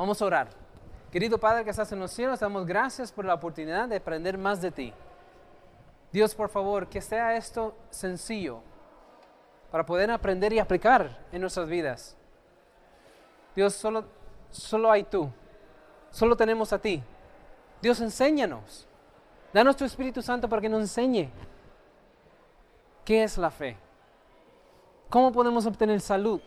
[0.00, 0.48] Vamos a orar.
[1.12, 4.62] Querido Padre que estás en los cielos, damos gracias por la oportunidad de aprender más
[4.62, 4.94] de ti.
[6.10, 8.62] Dios, por favor, que sea esto sencillo
[9.70, 12.16] para poder aprender y aplicar en nuestras vidas.
[13.54, 14.06] Dios, solo,
[14.50, 15.30] solo hay tú.
[16.10, 17.02] Solo tenemos a ti.
[17.82, 18.88] Dios, enséñanos.
[19.52, 21.28] Danos tu Espíritu Santo para que nos enseñe
[23.04, 23.76] qué es la fe.
[25.10, 26.40] ¿Cómo podemos obtener salud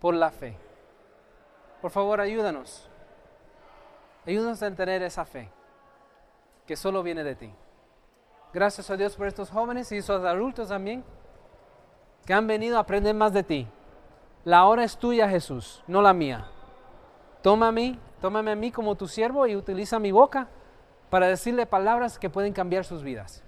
[0.00, 0.56] por la fe?
[1.82, 2.88] Por favor, ayúdanos.
[4.24, 5.50] Ayúdanos a tener esa fe
[6.64, 7.52] que solo viene de ti.
[8.54, 11.04] Gracias a Dios por estos jóvenes y esos adultos también
[12.24, 13.68] que han venido a aprender más de ti.
[14.44, 16.46] La hora es tuya, Jesús, no la mía.
[17.42, 20.48] Tómame, tómame a mí como tu siervo y utiliza mi boca
[21.10, 23.42] para decirle palabras que pueden cambiar sus vidas.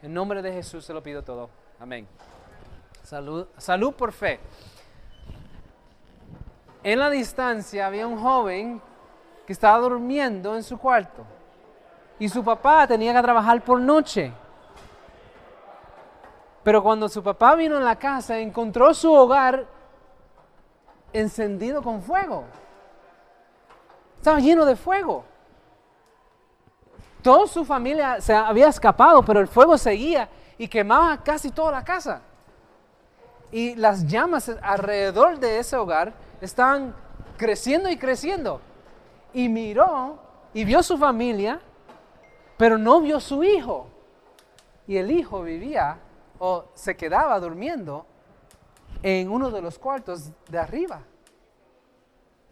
[0.00, 1.50] En nombre de Jesús se lo pido todo.
[1.78, 2.08] Amén.
[3.02, 4.40] Salud, salud por fe.
[6.84, 8.80] En la distancia había un joven
[9.46, 11.24] que estaba durmiendo en su cuarto
[12.18, 14.30] y su papá tenía que trabajar por noche.
[16.62, 19.66] Pero cuando su papá vino en la casa, encontró su hogar
[21.14, 22.44] encendido con fuego.
[24.18, 25.24] Estaba lleno de fuego.
[27.22, 31.82] Toda su familia se había escapado, pero el fuego seguía y quemaba casi toda la
[31.82, 32.20] casa.
[33.50, 36.94] Y las llamas alrededor de ese hogar estaban
[37.36, 38.60] creciendo y creciendo.
[39.32, 40.18] Y miró
[40.52, 41.60] y vio su familia,
[42.56, 43.88] pero no vio su hijo.
[44.86, 45.98] Y el hijo vivía
[46.38, 48.06] o se quedaba durmiendo
[49.02, 51.02] en uno de los cuartos de arriba.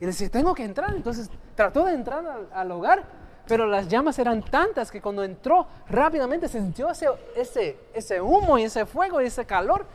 [0.00, 0.94] Y decía, tengo que entrar.
[0.94, 3.04] Entonces trató de entrar al, hogar,
[3.46, 8.64] pero las llamas eran tantas que cuando entró rápidamente sintió ese, ese, ese humo y
[8.64, 9.86] ese fuego y ese calor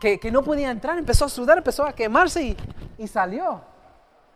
[0.00, 0.98] que, no podía entrar.
[0.98, 2.56] Empezó a sudar, empezó a quemarse
[2.98, 3.62] y, salió.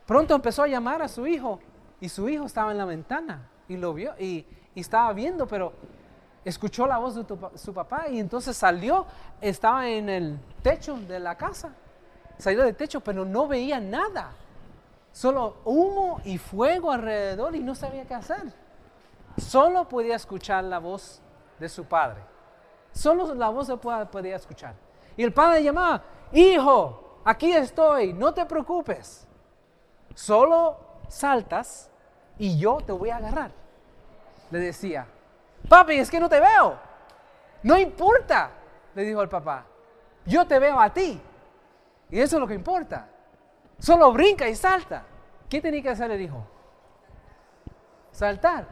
[0.06, 1.60] Pronto empezó a llamar a su hijo
[2.00, 4.44] y su hijo estaba en la ventana y lo vio y,
[4.74, 5.72] y estaba viendo, pero
[6.44, 9.06] escuchó la voz de su papá y entonces salió,
[9.40, 11.72] estaba en el techo de la casa,
[12.38, 14.32] salió del techo, pero no veía nada,
[15.12, 18.52] solo humo y fuego alrededor y no sabía qué hacer.
[19.36, 21.22] Solo podía escuchar la voz
[21.58, 22.20] de su padre,
[22.92, 24.89] solo la voz padre podía escuchar.
[25.16, 29.26] Y el padre llamaba, hijo, aquí estoy, no te preocupes,
[30.14, 30.78] solo
[31.08, 31.90] saltas
[32.38, 33.52] y yo te voy a agarrar.
[34.50, 35.06] Le decía,
[35.68, 36.78] Papi, es que no te veo.
[37.62, 38.50] No importa,
[38.94, 39.66] le dijo el papá.
[40.24, 41.20] Yo te veo a ti.
[42.10, 43.08] Y eso es lo que importa.
[43.78, 45.04] Solo brinca y salta.
[45.48, 46.44] ¿Qué tenía que hacer el hijo?
[48.10, 48.66] Saltar.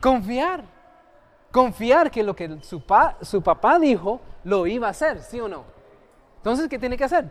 [0.00, 0.64] Confiar.
[1.52, 2.82] Confiar que lo que su,
[3.22, 5.64] su papá dijo lo iba a hacer, ¿sí o no?
[6.38, 7.30] Entonces, ¿qué tiene que hacer?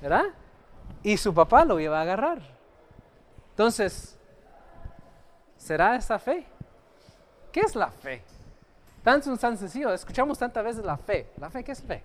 [0.00, 0.26] ¿Verdad?
[1.02, 2.40] Y su papá lo iba a agarrar.
[3.50, 4.14] Entonces,
[5.64, 6.44] ¿Será esa fe?
[7.50, 8.22] ¿Qué es la fe?
[9.02, 11.30] Tan, tan sencillo, escuchamos tantas veces la fe.
[11.38, 12.02] ¿La fe qué es fe?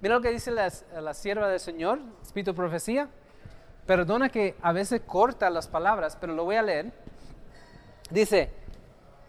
[0.00, 3.10] Mira lo que dice la, la sierva del Señor, Espíritu Profecía.
[3.84, 6.92] Perdona que a veces corta las palabras, pero lo voy a leer.
[8.10, 8.54] Dice,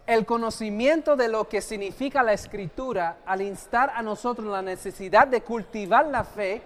[0.10, 5.44] el conocimiento de lo que significa la escritura al instar a nosotros la necesidad de
[5.44, 6.64] cultivar la fe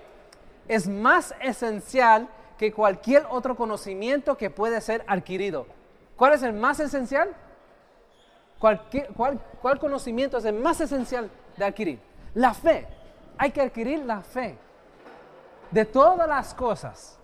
[0.66, 5.68] es más esencial que cualquier otro conocimiento que puede ser adquirido.
[6.16, 7.36] ¿Cuál es el más esencial?
[8.60, 8.82] ¿Cuál,
[9.62, 12.00] cuál, conocimiento es el más esencial de adquirir?
[12.36, 12.88] La fe.
[13.38, 14.58] Hay que adquirir la fe.
[15.70, 17.20] De todas las cosas,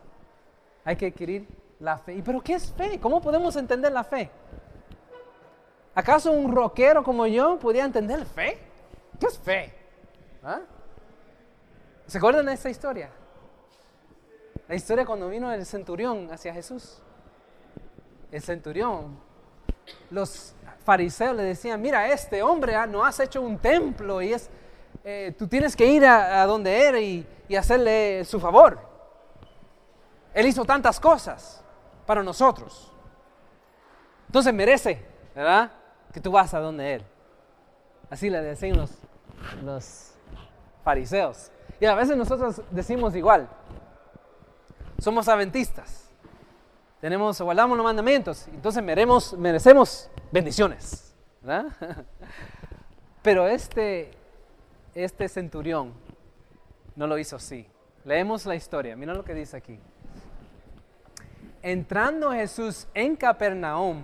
[0.84, 1.48] hay que adquirir
[1.80, 2.16] la fe.
[2.16, 3.00] ¿Y pero qué es fe?
[3.00, 4.30] ¿Cómo podemos entender la fe?
[5.96, 8.60] ¿Acaso un rockero como yo podía entender fe?
[9.20, 9.74] ¿Qué es fe?
[10.44, 10.62] ¿Ah?
[12.08, 13.10] ¿Se acuerdan de esta historia?
[14.68, 17.02] La historia cuando vino el centurión hacia Jesús
[18.32, 19.20] el centurión,
[20.12, 24.50] los fariseos le decían, mira, este hombre ah, no has hecho un templo y es,
[25.04, 28.80] eh, tú tienes que ir a, donde él y, y, hacerle su favor.
[30.34, 31.64] Él hizo tantas cosas
[32.06, 32.92] para nosotros.
[34.28, 35.04] Entonces merece,
[35.36, 35.72] ¿verdad?
[36.14, 37.04] Que tú vas a donde él.
[38.10, 38.78] Así le decían
[39.64, 40.14] los,
[40.84, 41.52] fariseos.
[41.80, 43.48] Y a veces nosotros decimos igual.
[45.00, 46.10] Somos adventistas
[47.00, 51.16] tenemos, guardamos los mandamientos, entonces merecemos, merecemos bendiciones.
[53.22, 54.12] Pero este,
[54.94, 55.94] este centurión
[56.96, 57.66] no lo hizo así.
[58.04, 59.80] Leemos la historia, mira lo que dice aquí.
[61.62, 64.04] Entrando Jesús en Capernaum,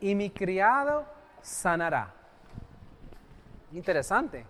[0.00, 1.04] y mi criado
[1.42, 2.12] sanará.
[3.72, 4.46] Interesante.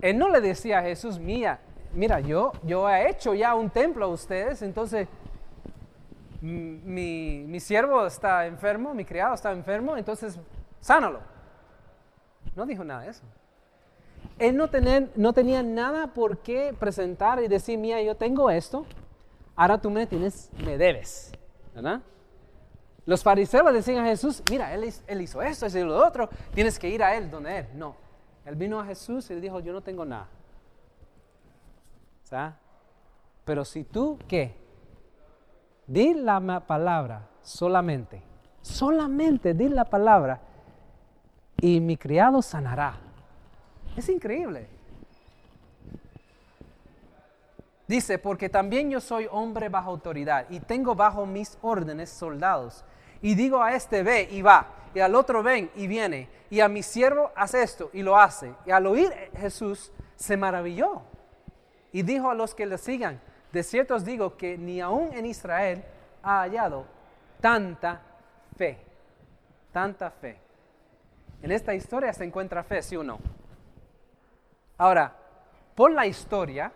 [0.00, 1.60] Él no le decía a Jesús, mía,
[1.92, 5.08] mira, yo, yo he hecho ya un templo a ustedes, entonces
[6.40, 10.38] mi, mi siervo está enfermo, mi criado está enfermo, entonces
[10.80, 11.20] sánalo.
[12.54, 13.22] No dijo nada de eso.
[14.38, 14.68] Él no,
[15.16, 18.84] no tenía nada por qué presentar y decir, mía, yo tengo esto,
[19.56, 21.32] ahora tú me tienes, me debes.
[21.74, 22.00] ¿Verdad?
[23.06, 27.02] Los fariseos decían a Jesús, mira, él, hizo esto, y lo otro, tienes que ir
[27.02, 27.66] a él, donde él.
[27.74, 27.96] No,
[28.44, 30.28] él vino a Jesús y le dijo, yo no tengo nada.
[32.22, 32.54] ¿Sabes?
[33.44, 34.56] Pero si tú, ¿qué?
[35.86, 38.22] Di la palabra solamente,
[38.62, 40.40] solamente di la palabra
[41.60, 42.96] y mi criado sanará.
[43.96, 44.66] Es increíble.
[47.86, 52.82] Dice, porque también yo soy hombre bajo autoridad y tengo bajo mis órdenes soldados.
[53.24, 56.68] Y digo a este ve y va, y al otro ven y viene, y a
[56.68, 58.52] mi siervo hace esto y lo hace.
[58.66, 61.00] Y al oír Jesús se maravilló
[61.90, 63.18] y dijo a los que le sigan,
[63.50, 65.82] de cierto os digo que ni aún en Israel
[66.22, 66.84] ha hallado
[67.40, 68.02] tanta
[68.58, 68.76] fe,
[69.72, 70.36] tanta fe.
[71.40, 73.18] En esta historia se encuentra fe, sí o no.
[74.76, 75.16] Ahora,
[75.74, 76.70] por la historia,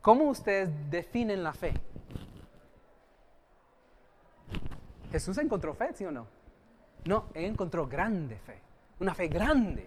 [0.00, 1.72] ¿cómo ustedes definen la fe?
[5.12, 6.26] Jesús encontró fe, ¿sí o no?
[7.04, 8.58] No, él encontró grande fe,
[8.98, 9.86] una fe grande.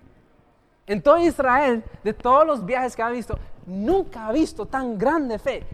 [0.85, 5.39] En todo Israel, de todos los viajes que ha visto, nunca ha visto tan grande
[5.39, 5.65] fe.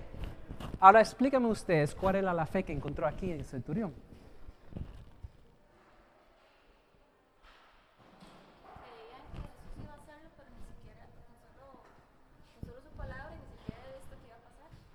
[0.80, 3.94] Ahora explícame ustedes cuál era la fe que encontró aquí en el centurión.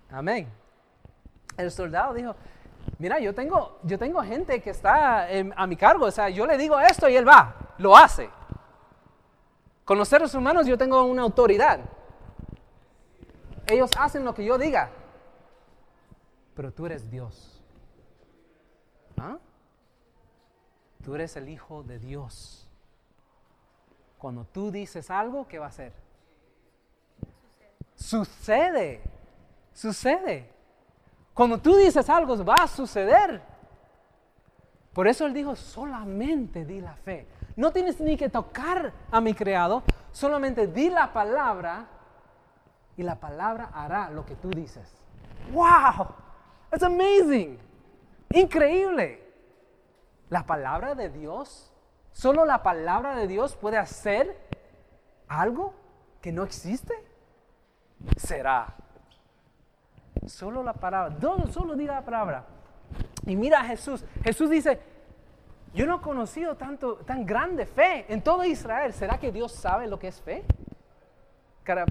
[0.09, 0.47] Amén.
[1.57, 2.35] El soldado dijo,
[2.99, 6.57] mira, yo tengo, yo tengo gente que está a mi cargo, o sea, yo le
[6.57, 8.29] digo esto y él va, lo hace.
[9.85, 11.79] Con los seres humanos yo tengo una autoridad.
[13.67, 14.89] Ellos hacen lo que yo diga,
[16.55, 17.61] pero tú eres Dios.
[19.17, 19.37] ¿Ah?
[21.03, 22.69] Tú eres el Hijo de Dios.
[24.17, 25.93] Cuando tú dices algo, ¿qué va a hacer?
[27.95, 29.01] Sucede.
[29.73, 30.56] Sucede.
[31.37, 33.43] Cuando tú dices algo, va a suceder.
[34.91, 37.27] Por eso él dijo, solamente di la fe.
[37.55, 41.85] No tienes ni que tocar a mi creado, solamente di la palabra
[42.95, 44.91] y la palabra hará lo que tú dices.
[45.51, 46.07] ¡Wow!
[46.71, 47.59] ¡Es amazing!
[48.33, 49.23] Increíble.
[50.29, 51.71] La palabra de Dios,
[52.13, 54.35] solo la palabra de Dios puede hacer
[55.27, 55.75] algo
[56.19, 56.95] que no existe.
[58.15, 58.73] Será
[60.27, 61.15] Solo la palabra,
[61.51, 62.45] solo diga la palabra.
[63.25, 64.03] Y mira a Jesús.
[64.23, 64.79] Jesús dice,
[65.73, 68.93] yo no he conocido tanto, tan grande fe en todo Israel.
[68.93, 70.43] ¿Será que Dios sabe lo que es fe?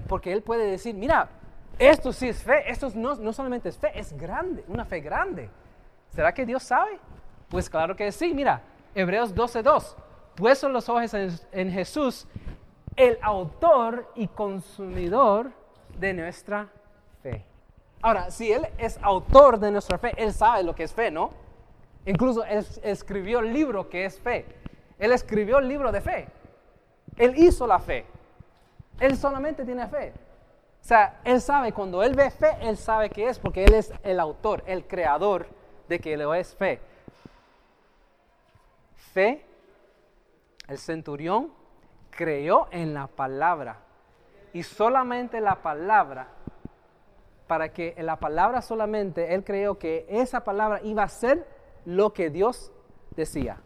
[0.07, 1.29] Porque Él puede decir, mira,
[1.77, 5.49] esto sí es fe, esto no, no solamente es fe, es grande, una fe grande.
[6.09, 6.99] ¿Será que Dios sabe?
[7.49, 8.61] Pues claro que sí, mira,
[8.95, 9.95] Hebreos 12.2,
[10.35, 12.27] puesto los ojos en Jesús,
[12.95, 15.51] el autor y consumidor
[15.99, 16.67] de nuestra
[17.21, 17.45] fe.
[18.01, 21.31] Ahora, si Él es autor de nuestra fe, Él sabe lo que es fe, ¿no?
[22.05, 24.45] Incluso Él escribió el libro que es fe.
[24.99, 26.27] Él escribió el libro de fe.
[27.17, 28.05] Él hizo la fe.
[28.99, 30.13] Él solamente tiene fe.
[30.81, 33.91] O sea, Él sabe, cuando Él ve fe, Él sabe qué es, porque Él es
[34.03, 35.47] el autor, el creador
[35.89, 36.79] de que lo es fe.
[39.13, 39.43] Fe,
[40.67, 41.51] el centurión
[42.09, 43.79] creyó en la palabra.
[44.53, 46.27] Y solamente la palabra
[47.47, 51.47] para que la palabra solamente, él creyó que esa palabra iba a ser
[51.85, 52.71] lo que Dios
[53.15, 53.61] decía.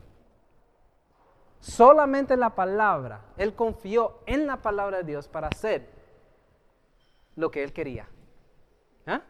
[1.59, 5.87] Solamente la palabra, él confió en la palabra de Dios para hacer
[7.35, 8.07] lo que él quería.
[9.05, 9.21] ¿Ah?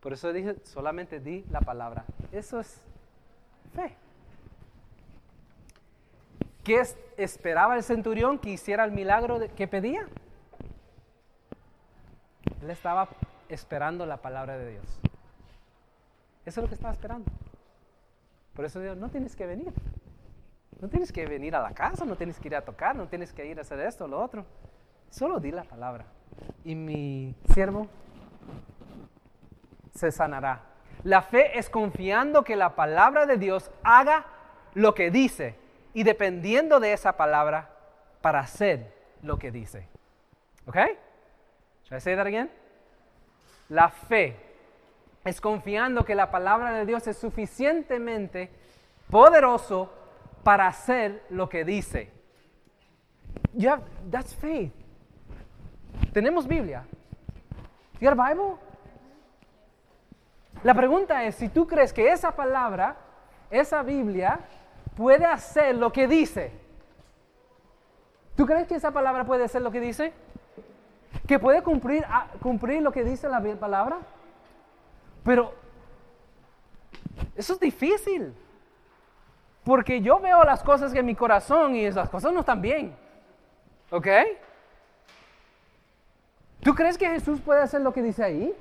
[0.00, 2.04] Por eso dije, solamente di la palabra.
[2.32, 2.80] Eso es
[3.74, 3.96] fe.
[6.62, 6.82] ¿Qué
[7.16, 10.06] esperaba el centurión que hiciera el milagro que pedía?
[12.62, 13.08] Él estaba
[13.48, 15.00] esperando la palabra de Dios.
[16.44, 17.30] Eso es lo que estaba esperando.
[18.54, 19.72] Por eso Dios, no tienes que venir.
[20.80, 23.32] No tienes que venir a la casa, no tienes que ir a tocar, no tienes
[23.32, 24.44] que ir a hacer esto o lo otro.
[25.10, 26.06] Solo di la palabra.
[26.64, 27.86] Y mi siervo
[29.94, 30.62] se sanará.
[31.04, 34.26] La fe es confiando que la palabra de Dios haga
[34.74, 35.56] lo que dice
[35.92, 37.70] y dependiendo de esa palabra
[38.20, 39.88] para hacer lo que dice.
[40.66, 40.76] ¿Ok?
[41.90, 42.48] Should I say that again?
[43.68, 44.36] La fe
[45.24, 48.48] es confiando que la palabra de Dios es suficientemente
[49.10, 49.92] poderoso
[50.44, 52.12] para hacer lo que dice.
[53.56, 54.72] Yeah, that's faith.
[56.12, 56.84] Tenemos Biblia.
[58.00, 58.56] You Bible?
[60.62, 62.96] La pregunta es si tú crees que esa palabra,
[63.50, 64.38] esa Biblia,
[64.96, 66.52] puede hacer lo que dice.
[68.36, 70.12] ¿Tú crees que esa palabra puede hacer lo que dice?
[71.30, 74.00] ¿Que puede cumplir, ah, cumplir lo que dice la palabra?
[75.22, 75.54] Pero
[77.36, 78.34] eso es difícil.
[79.62, 82.96] Porque yo veo las cosas en mi corazón y esas cosas no están bien.
[83.92, 84.08] ¿Ok?
[86.64, 88.52] ¿Tú crees que Jesús puede hacer lo que dice ahí?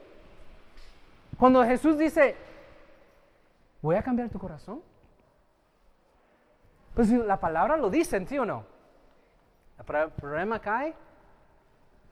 [1.39, 2.35] Cuando Jesús dice,
[3.81, 4.79] voy a cambiar tu corazón.
[6.93, 8.63] Pues la palabra lo dice, ¿sí o no?
[9.79, 10.93] El problema cae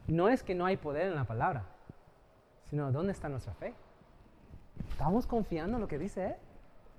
[0.08, 1.64] no es que no hay poder en la palabra,
[2.70, 3.74] sino dónde está nuestra fe.
[4.90, 6.36] ¿Estamos confiando en lo que dice Él?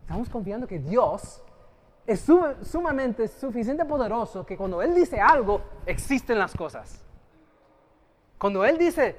[0.03, 1.43] ¿Estamos confiando que Dios
[2.07, 2.27] es
[2.63, 7.05] sumamente suficiente poderoso que cuando Él dice algo, existen las cosas?
[8.39, 9.17] Cuando Él dice,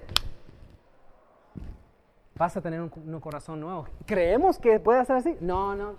[2.36, 5.38] vas a tener un, corazón nuevo, ¿creemos que puede ser así?
[5.42, 5.96] No, no.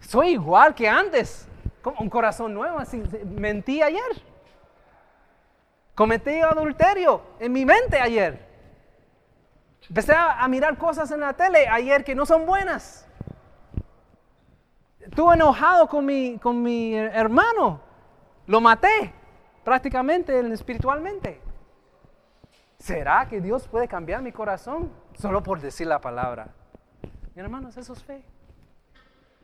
[0.00, 1.46] Soy igual que antes,
[1.98, 3.02] un corazón nuevo, así.
[3.24, 4.27] Mentí ayer.
[5.98, 8.38] Cometí adulterio en mi mente ayer.
[9.88, 13.04] Empecé a, mirar cosas en la tele ayer que no son buenas.
[15.00, 17.80] Estuve enojado con mi, con mi hermano.
[18.46, 19.12] Lo maté
[19.64, 21.40] prácticamente espiritualmente.
[22.78, 26.46] ¿Será que Dios puede cambiar mi corazón solo por decir la palabra?
[27.34, 28.22] Mi hermanos, eso es fe.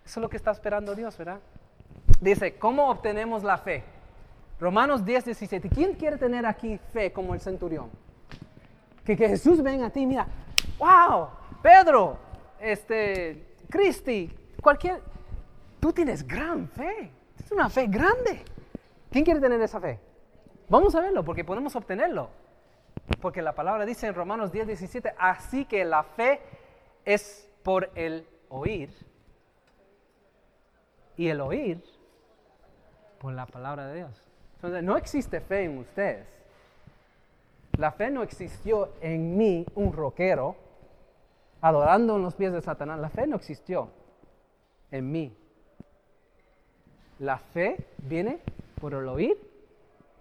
[0.04, 1.40] Eso es lo que está esperando Dios, ¿verdad?
[2.20, 3.82] Dice, ¿cómo obtenemos la fe?
[4.58, 5.68] Romanos 10, 17.
[5.68, 7.90] ¿Quién quiere tener aquí fe como el centurión?
[9.04, 10.26] Que, Jesús venga a ti, mira,
[10.78, 11.28] wow,
[11.62, 12.18] Pedro,
[12.58, 14.30] este, Cristi,
[14.62, 15.02] cualquier,
[15.78, 18.42] tú tienes gran fe, es una fe grande.
[19.10, 20.00] ¿Quién quiere tener esa fe?
[20.68, 22.30] Vamos a verlo porque podemos obtenerlo.
[23.20, 26.40] Porque la palabra dice en Romanos 10, 17, así que la fe
[27.04, 28.90] es por el oír
[31.16, 31.84] y el oír
[33.18, 34.23] por la palabra de Dios.
[34.64, 36.26] Entonces, no existe fe en ustedes.
[37.76, 40.56] La fe no existió en mí, un roquero,
[41.60, 42.98] adorando en los pies de Satanás.
[42.98, 43.90] La fe no existió
[44.90, 45.36] en mí.
[47.18, 48.38] La fe viene
[48.80, 49.36] por el oír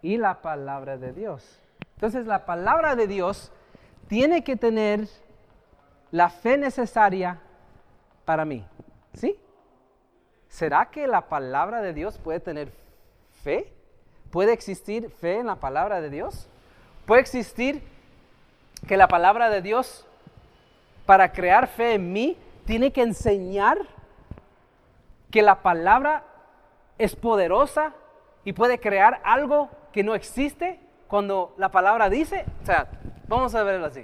[0.01, 1.62] y la palabra de Dios.
[1.95, 3.50] Entonces la palabra de Dios
[4.09, 5.07] tiene que tener
[6.12, 7.39] la fe necesaria
[8.25, 8.65] para mí.
[9.13, 9.39] ¿Sí?
[10.50, 12.73] ¿Será que la palabra de Dios puede tener
[13.41, 13.71] fe?
[14.33, 16.47] ¿Puede existir fe en la palabra de Dios?
[17.05, 17.83] Puede existir
[18.87, 20.07] que la palabra de Dios,
[21.05, 22.35] para crear fe en mí,
[22.65, 23.77] tiene que enseñar
[25.29, 26.23] que la palabra
[26.97, 27.93] es poderosa
[28.43, 32.87] y puede crear algo que no existe cuando la palabra dice, o sea,
[33.27, 34.03] vamos a verlo así.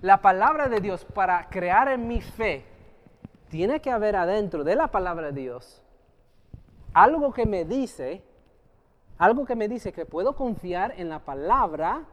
[0.00, 2.64] La palabra de Dios para crear en mi fe,
[3.48, 5.80] tiene que haber adentro de la palabra de Dios
[6.92, 8.24] algo que me dice
[9.20, 12.04] algo que me dice que puedo confiar en la palabra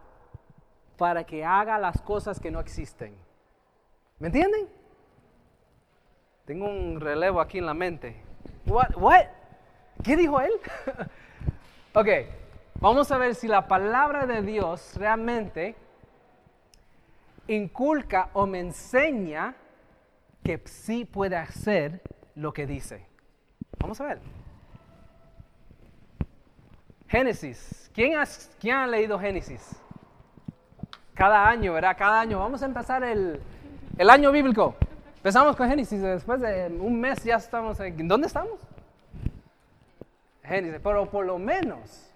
[0.98, 3.16] para que haga las cosas que no existen.
[4.20, 4.68] ¿Me entienden?
[6.44, 8.22] Tengo un relevo aquí en la mente.
[8.66, 8.98] What?
[8.98, 9.26] What?
[10.04, 10.52] ¿Qué dijo él?
[11.94, 12.08] ok,
[12.82, 15.78] vamos a ver si la palabra de Dios realmente
[17.48, 19.56] inculca o me enseña
[20.44, 22.02] que sí puede hacer
[22.36, 23.08] lo que dice.
[23.80, 24.37] Vamos a ver.
[27.08, 27.90] Génesis.
[27.94, 29.76] ¿Quién, ha leído Génesis?
[31.14, 31.96] Cada año, ¿verdad?
[31.98, 32.40] Cada año.
[32.40, 33.42] Vamos a empezar el,
[33.98, 34.76] año bíblico.
[35.16, 36.02] Empezamos con Génesis.
[36.02, 37.80] Después de un mes ya estamos.
[37.80, 38.60] ¿En dónde estamos?
[40.44, 40.80] Génesis.
[40.84, 42.12] Pero por lo menos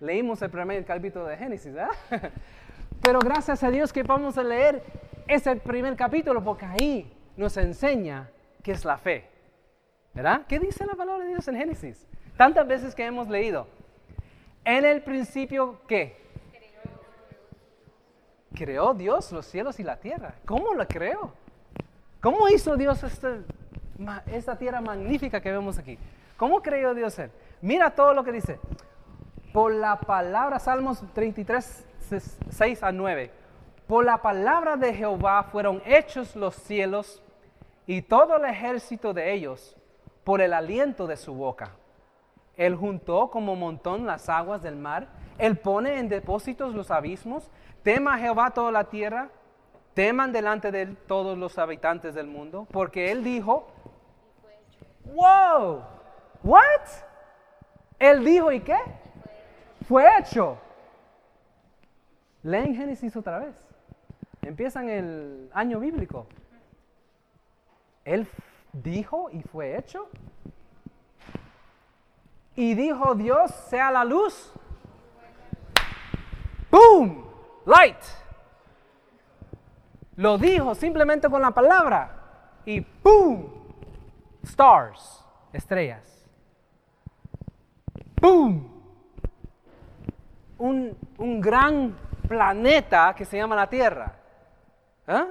[0.00, 1.94] leímos el primer capítulo de Génesis, ¿verdad?
[3.02, 4.82] Pero gracias a Dios que vamos a leer
[5.28, 8.28] ese primer capítulo porque ahí nos enseña
[8.62, 9.28] qué es la fe.
[10.14, 10.42] ¿Verdad?
[10.48, 12.06] ¿Qué dice la palabra de Dios en Génesis?
[12.36, 13.66] Tantas veces que hemos leído.
[14.64, 16.20] En el principio, ¿qué?
[18.54, 20.34] Creó Dios los cielos y la tierra.
[20.44, 21.32] ¿Cómo lo creó?
[22.20, 25.98] ¿Cómo hizo Dios esta, tierra magnífica que vemos aquí?
[26.36, 27.30] ¿Cómo creó Dios él?
[27.60, 28.60] Mira todo lo que dice.
[29.52, 31.84] por la palabra, Salmos 33,
[32.50, 33.30] 6 a 9.
[33.86, 37.22] Por la palabra de Jehová fueron hechos los cielos
[37.86, 39.76] y todo el ejército de ellos
[40.24, 41.72] por el aliento de su boca.
[42.56, 47.50] Él juntó como montón las aguas del mar, Él pone en depósitos los abismos,
[47.82, 49.30] tema Jehová toda la tierra,
[49.94, 53.68] teman delante de él todos los habitantes del mundo, porque Él dijo,
[55.04, 55.82] wow,
[56.42, 56.62] what?
[57.98, 58.78] Él dijo y qué?
[59.86, 60.58] Fue hecho.
[62.42, 63.54] Leen Génesis otra vez.
[64.42, 66.26] Empiezan el año bíblico.
[68.04, 68.26] Él
[68.72, 70.08] dijo y fue hecho.
[72.54, 74.52] Y dijo Dios, sea la luz.
[76.70, 77.24] ¡Boom!
[77.64, 77.96] Light.
[80.16, 82.18] Lo dijo simplemente con la palabra.
[82.64, 83.50] Y ¡boom!
[84.42, 86.26] Stars, estrellas.
[88.20, 88.70] ¡Boom!
[90.58, 91.96] Un, un gran
[92.28, 94.12] planeta que se llama la Tierra.
[95.06, 95.28] ¿Ah?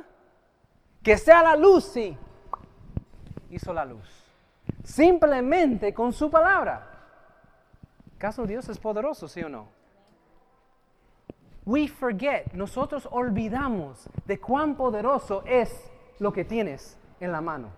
[1.01, 2.17] Que sea la luz, sí.
[3.49, 4.07] Hizo la luz.
[4.83, 6.90] Simplemente con su palabra.
[8.21, 9.65] ¿Caso Dios es poderoso, sí o no?
[11.65, 17.69] We forget, nosotros olvidamos de cuán poderoso es lo que tienes en la mano.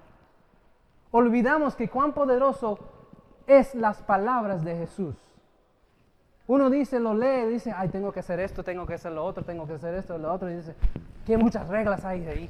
[1.11, 2.77] Olvidamos que cuán poderoso
[3.47, 5.15] es las palabras de Jesús.
[6.45, 9.45] Uno dice, lo lee, dice, ay, tengo que hacer esto, tengo que hacer lo otro,
[9.45, 10.75] tengo que hacer esto, lo otro, y dice,
[11.25, 12.49] qué muchas reglas hay de ahí.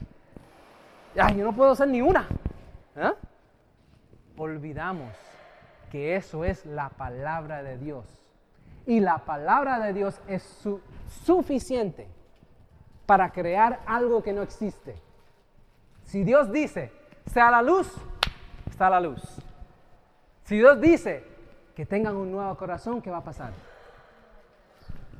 [1.15, 2.27] Ay, yo no puedo hacer ni una.
[2.95, 3.13] ¿Eh?
[4.35, 5.11] Olvidamos
[5.93, 8.03] que eso es la palabra de Dios.
[8.87, 10.41] Y la palabra de Dios es
[11.23, 12.07] suficiente
[13.05, 14.99] para crear algo que no existe.
[16.05, 16.91] Si Dios dice,
[17.27, 17.95] sea la luz,
[18.67, 19.21] está la luz.
[20.45, 21.27] Si Dios dice
[21.75, 23.51] que tengan un nuevo corazón, ¿qué va a pasar?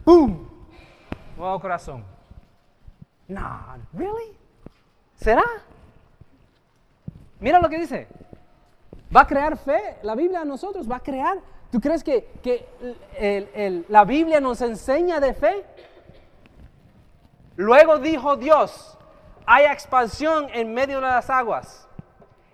[0.03, 0.49] ¡Boom!
[1.37, 2.03] Nuevo corazón.
[3.27, 4.35] No, ¿really?
[5.17, 5.45] ¿Será?
[7.39, 8.07] Mira lo que dice.
[9.15, 11.37] Va a crear fe, la Biblia a nosotros va a crear.
[11.71, 15.65] ¿Tú crees que, que la Biblia nos enseña de fe?
[17.55, 18.97] Luego dijo Dios,
[19.45, 21.87] hay expansión en medio de las aguas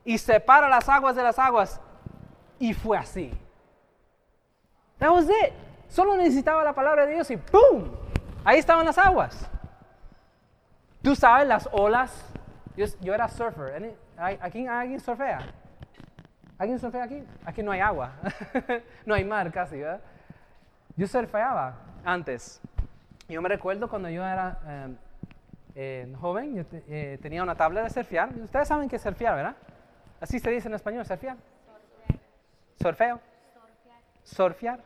[0.04, 1.80] y separa las aguas de las aguas.
[2.60, 3.32] Y fue así.
[4.98, 5.54] That was it.
[5.88, 7.90] Solo necesitaba la palabra de Dios y ¡pum!
[8.44, 9.50] Ahí estaban las aguas.
[11.02, 12.26] Tú sabes las olas.
[12.76, 13.96] Yo, era surfer.
[14.18, 15.40] ¿Aquí alguien surfea?
[16.60, 17.24] ¿Alguien surfea aquí?
[17.46, 18.12] Aquí no hay agua.
[19.06, 20.02] no hay mar casi, ¿verdad?
[20.98, 22.62] Yo surfeaba antes.
[23.30, 24.98] Yo me recuerdo cuando yo era em,
[25.74, 28.30] eh, joven, yo eh, tenía una tabla de surfear.
[28.44, 29.56] Ustedes saben qué es surfear, ¿verdad?
[30.20, 31.38] Así se dice en español, surfear.
[32.82, 33.22] Surfeo.
[34.24, 34.80] Surfear.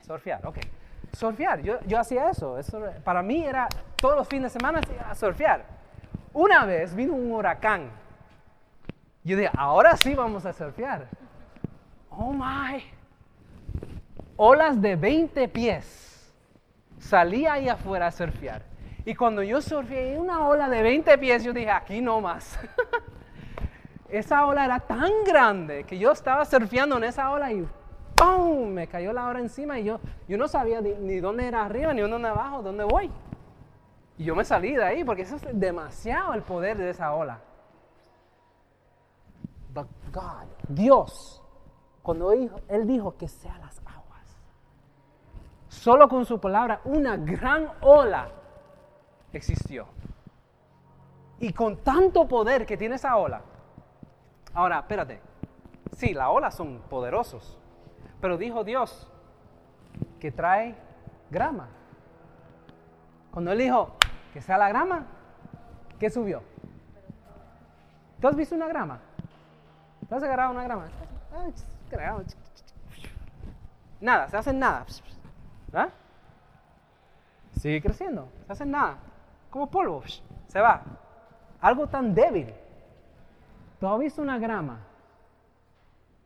[0.00, 0.56] Surfear, ok.
[1.12, 2.58] Surfear, yo, yo hacía eso.
[3.04, 5.64] Para mí era todos los fines de semana a surfear.
[6.32, 7.90] Una vez vino un huracán.
[9.24, 11.08] Yo dije, ahora sí vamos a surfear.
[12.10, 12.84] Oh my.
[14.36, 16.32] Olas de 20 pies.
[16.98, 18.62] Salí ahí afuera a surfear.
[19.06, 22.58] Y cuando yo surfeé una ola de 20 pies, yo dije, aquí no más.
[24.08, 27.66] esa ola era tan grande que yo estaba surfeando en esa ola y
[28.14, 28.68] ¡pum!
[28.68, 32.00] Me cayó la ola encima y yo, yo no sabía ni, dónde era arriba ni
[32.02, 33.10] dónde abajo, dónde voy.
[34.16, 37.40] Y yo me salí de ahí porque eso es demasiado el poder de esa ola.
[40.68, 41.42] Dios,
[42.02, 44.36] cuando Él dijo que sean las aguas,
[45.68, 48.28] solo con su palabra una gran ola
[49.32, 49.86] existió.
[51.40, 53.42] Y con tanto poder que tiene esa ola,
[54.54, 55.20] Ahora, espérate.
[55.96, 57.58] Sí, las olas son poderosos.
[58.20, 59.10] Pero dijo Dios
[60.20, 60.76] que trae
[61.30, 61.68] grama.
[63.32, 63.96] Cuando él dijo
[64.32, 65.06] que sea la grama,
[65.98, 66.42] ¿qué subió?
[68.20, 69.00] ¿Tú has visto una grama?
[70.08, 70.86] ¿Tú has agarrado una grama?
[74.00, 74.86] Nada, se hace nada.
[75.72, 75.88] ¿Ah?
[77.52, 78.98] Sigue creciendo, se hace nada.
[79.50, 80.02] Como polvo,
[80.48, 80.82] se va.
[81.60, 82.52] Algo tan débil
[83.84, 84.78] ¿Tú has visto una grama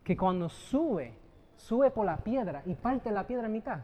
[0.05, 1.12] que cuando sube,
[1.57, 3.81] sube por la piedra y parte la piedra en mitad?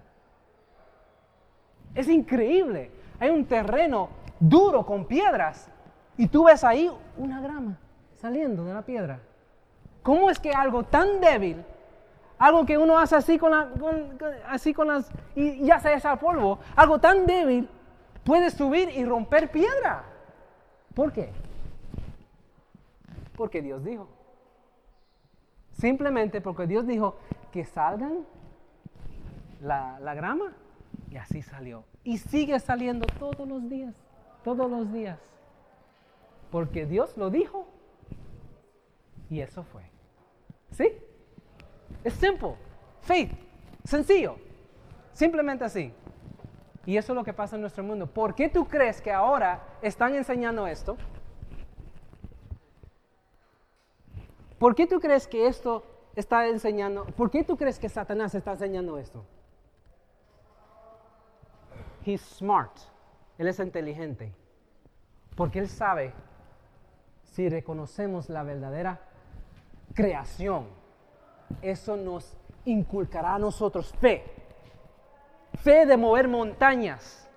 [1.92, 2.92] Es increíble.
[3.18, 5.68] Hay un terreno duro con piedras
[6.16, 7.76] y tú ves ahí una grama
[8.14, 9.18] saliendo de la piedra.
[10.04, 11.64] ¿Cómo es que algo tan débil,
[12.38, 13.54] algo que uno hace así con,
[14.46, 17.66] así con las y ya se echa polvo, algo tan débil
[18.22, 20.04] puede subir y romper piedra?
[20.94, 21.32] ¿Por qué?
[23.34, 24.06] Porque Dios dijo.
[25.72, 27.16] Simplemente porque Dios dijo
[27.50, 28.26] que salgan
[29.62, 30.52] la, la grama.
[31.10, 31.82] Y así salió.
[32.02, 33.94] Y sigue saliendo todos los días,
[34.44, 35.18] todos los días.
[36.50, 37.66] Porque Dios lo dijo.
[39.30, 39.93] Y eso fue.
[40.74, 40.92] ¿Sí?
[42.02, 42.56] Es simple.
[43.02, 43.32] Faith.
[43.84, 44.37] Sencillo.
[45.12, 45.92] Simplemente así.
[46.84, 48.06] Y eso es lo que pasa en nuestro mundo.
[48.06, 50.96] ¿Por qué tú crees que ahora están enseñando esto?
[54.58, 55.84] ¿Por qué tú crees que esto
[56.16, 57.04] está enseñando?
[57.04, 59.24] ¿Por qué tú crees que Satanás está enseñando esto?
[62.04, 62.76] He's smart.
[63.38, 64.32] Él es inteligente.
[65.37, 66.12] Porque él sabe
[67.22, 69.00] si reconocemos la verdadera
[69.94, 70.66] creación,
[71.62, 74.24] eso nos inculcará a nosotros fe.
[75.62, 77.28] Fe de mover montañas.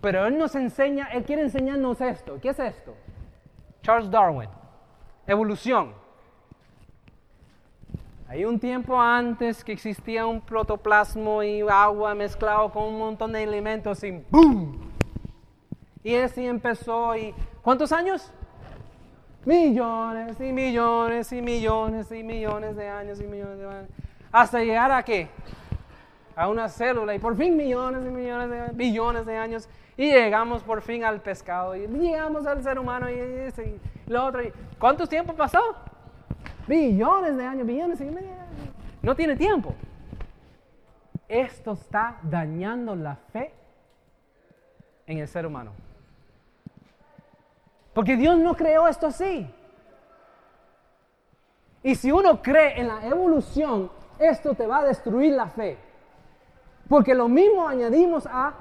[0.00, 2.38] Pero Él nos enseña, Él quiere enseñarnos esto.
[2.40, 2.94] ¿Qué es esto?
[3.82, 4.50] Charles Darwin.
[5.26, 5.94] Evolución.
[8.28, 13.44] Hay un tiempo antes que existía un protoplasmo y agua mezclado con un montón de
[13.44, 14.80] elementos y ¡boom!
[16.02, 17.32] Y así empezó y
[17.62, 18.32] ¿cuántos años?
[19.46, 23.90] Millones y millones y millones y millones de años y millones de años.
[24.32, 25.28] Hasta llegar a qué?
[26.34, 30.64] A una célula y por fin millones y millones de billones de años y llegamos
[30.64, 34.42] por fin al pescado y llegamos al ser humano y, y, lo otro.
[34.42, 35.60] Y, ¿Cuánto tiempo pasó?
[36.66, 38.30] Billones de años, billones y millones.
[39.00, 39.76] No tiene tiempo.
[41.28, 43.54] Esto está dañando la fe
[45.06, 45.85] en el ser humano.
[47.96, 49.50] Porque Dios no creó esto así.
[51.82, 55.78] Y si uno cree en la evolución, esto te va a destruir la fe.
[56.90, 58.52] Porque lo mismo añadimos a,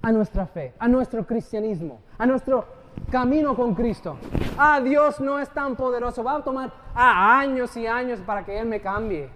[0.00, 2.64] a nuestra fe, a nuestro cristianismo, a nuestro
[3.10, 4.18] camino con Cristo.
[4.56, 6.22] Ah, Dios no es tan poderoso.
[6.22, 9.30] Va a tomar ah, años y años para que Él me cambie.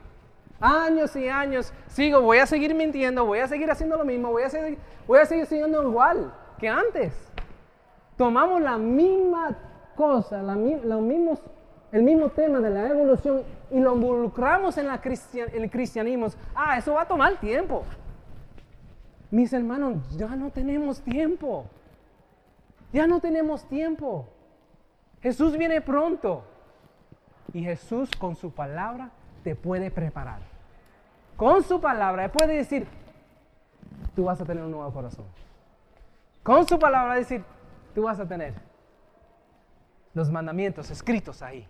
[0.60, 1.72] Años y años.
[1.88, 5.18] Sigo, voy a seguir mintiendo, voy a seguir haciendo lo mismo, voy a seguir, voy
[5.18, 7.31] a seguir siendo igual que antes
[8.16, 9.56] tomamos la misma
[9.94, 11.40] cosa, la, mismos,
[11.92, 17.02] el mismo tema de la evolución y lo involucramos en el cristianismo, ah, eso va
[17.02, 17.84] a tomar tiempo.
[19.30, 21.64] Mis hermanos, ya no tenemos tiempo.
[22.92, 24.28] Ya no tenemos tiempo.
[25.22, 26.44] Jesús viene pronto.
[27.54, 29.10] Y Jesús con su palabra
[29.42, 30.40] te puede preparar.
[31.36, 32.86] Con su palabra, puede decir,
[34.14, 35.24] tú vas a tener un nuevo corazón.
[36.42, 37.42] Con su palabra decir,
[37.94, 38.54] tú vas a tener
[40.14, 41.66] los mandamientos escritos ahí.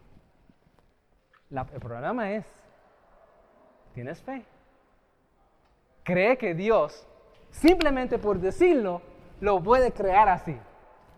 [1.51, 2.47] el programa es,
[3.95, 4.45] ¿tienes fe?
[6.03, 7.07] Cree que Dios,
[7.51, 9.03] simplemente por decirlo,
[9.41, 10.57] lo puede crear así.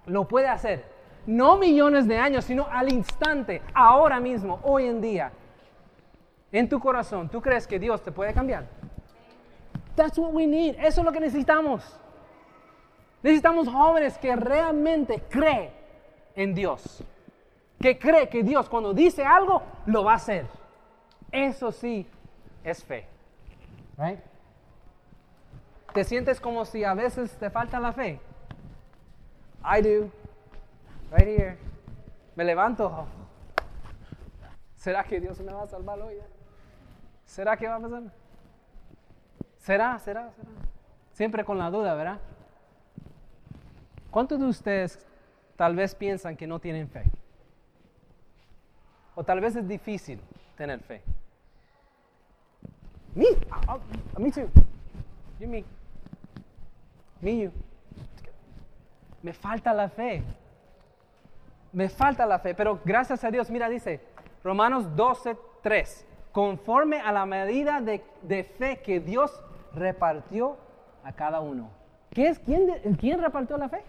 [0.07, 0.85] Lo puede hacer.
[1.27, 5.33] No millones de años, sino al instante, ahora mismo, hoy en día.
[6.53, 8.67] En tu corazón, ¿tú crees que Dios te puede cambiar?
[9.97, 10.77] That's what we need.
[10.79, 12.01] Eso es lo que necesitamos.
[13.25, 15.71] Necesitamos jóvenes que realmente creen
[16.35, 17.03] en Dios.
[17.81, 20.47] Que cree que Dios cuando dice algo, lo va a hacer.
[21.33, 22.07] Eso sí
[22.63, 23.09] es fe.
[23.97, 24.21] Right?
[25.95, 28.21] ¿Te sientes como si a veces te falta la fe?
[29.65, 30.11] I do.
[31.11, 31.57] Right here.
[32.37, 33.07] Me levanto.
[34.77, 36.17] ¿Será que Dios me va a salvar hoy?
[37.25, 38.03] ¿Será que va a pasar?
[39.57, 39.99] ¿Será?
[39.99, 40.31] ¿Será?
[40.31, 40.31] ¿Será?
[41.15, 42.21] Siempre con la duda, ¿verdad?
[44.15, 45.05] ¿Cuántos de ustedes
[45.57, 47.03] tal vez piensan que no tienen fe?
[49.17, 50.21] O tal vez es difícil
[50.57, 51.03] tener fe.
[53.13, 54.49] Me, uh, me too.
[55.41, 55.65] You, me.
[57.21, 57.51] Me, you.
[59.21, 60.23] Me falta la fe.
[61.73, 64.01] Me falta la fe, pero gracias a Dios, mira, dice
[64.45, 69.43] Romanos 12, 3, conforme a la medida de, de fe que Dios
[69.75, 70.57] repartió
[71.03, 71.69] a cada uno.
[72.11, 72.39] ¿Qué es?
[72.39, 73.83] ¿Quién, ¿Quién repartió la fe?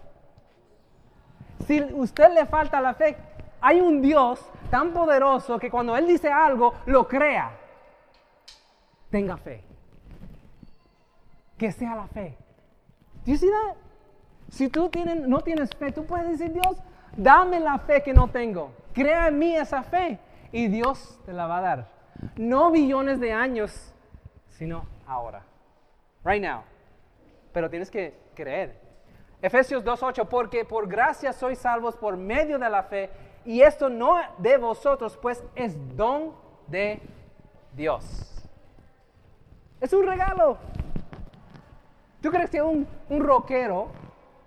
[1.66, 3.16] Si usted le falta la fe,
[3.60, 7.50] hay un Dios tan poderoso que cuando Él dice algo, lo crea.
[9.10, 9.64] Tenga fe.
[11.56, 12.36] Que sea la fe.
[13.24, 13.48] you see
[14.50, 16.76] Si tú tienes, no tienes fe, tú puedes decir, Dios,
[17.16, 18.72] dame la fe que no tengo.
[18.92, 20.18] Crea en mí esa fe
[20.52, 21.88] y Dios te la va a dar.
[22.36, 23.92] No billones de años,
[24.50, 25.42] sino ahora.
[26.24, 26.62] Right now.
[27.52, 28.85] Pero tienes que creer.
[29.42, 33.10] Efesios 2.8, porque por gracia sois salvos por medio de la fe,
[33.44, 36.32] y esto no de vosotros, pues es don
[36.66, 37.00] de
[37.72, 38.42] Dios.
[39.80, 40.58] Es un regalo.
[42.20, 43.88] ¿Tú crees que un, un rockero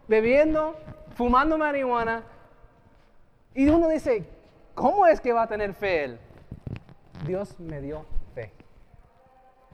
[0.07, 0.75] bebiendo,
[1.15, 2.23] fumando marihuana,
[3.53, 4.27] y uno dice,
[4.73, 6.19] ¿cómo es que va a tener fe él?
[7.25, 8.51] Dios me dio fe.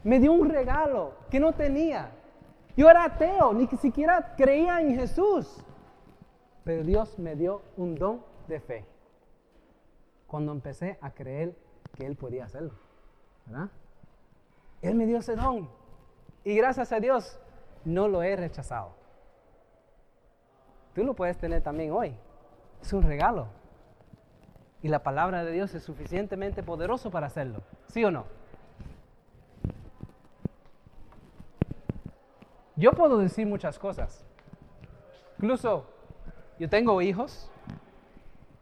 [0.04, 2.12] Me dio un regalo que no tenía.
[2.76, 5.64] Yo era ateo, ni siquiera creía en Jesús.
[6.64, 8.86] Pero Dios me dio un don de fe.
[10.28, 11.56] Cuando empecé a creer
[11.96, 12.74] que Él podía hacerlo.
[13.46, 13.70] ¿Verdad?
[14.82, 15.70] Él me dio ese don.
[16.44, 17.40] Y gracias a Dios
[17.86, 18.94] no lo he rechazado.
[20.94, 22.16] Tú lo puedes tener también hoy.
[22.82, 23.48] Es un regalo.
[24.82, 27.62] Y la palabra de Dios es suficientemente poderoso para hacerlo.
[27.88, 28.26] ¿Sí o no?
[32.76, 34.26] Yo puedo decir muchas cosas.
[35.38, 35.86] Incluso
[36.60, 37.50] yo tengo hijos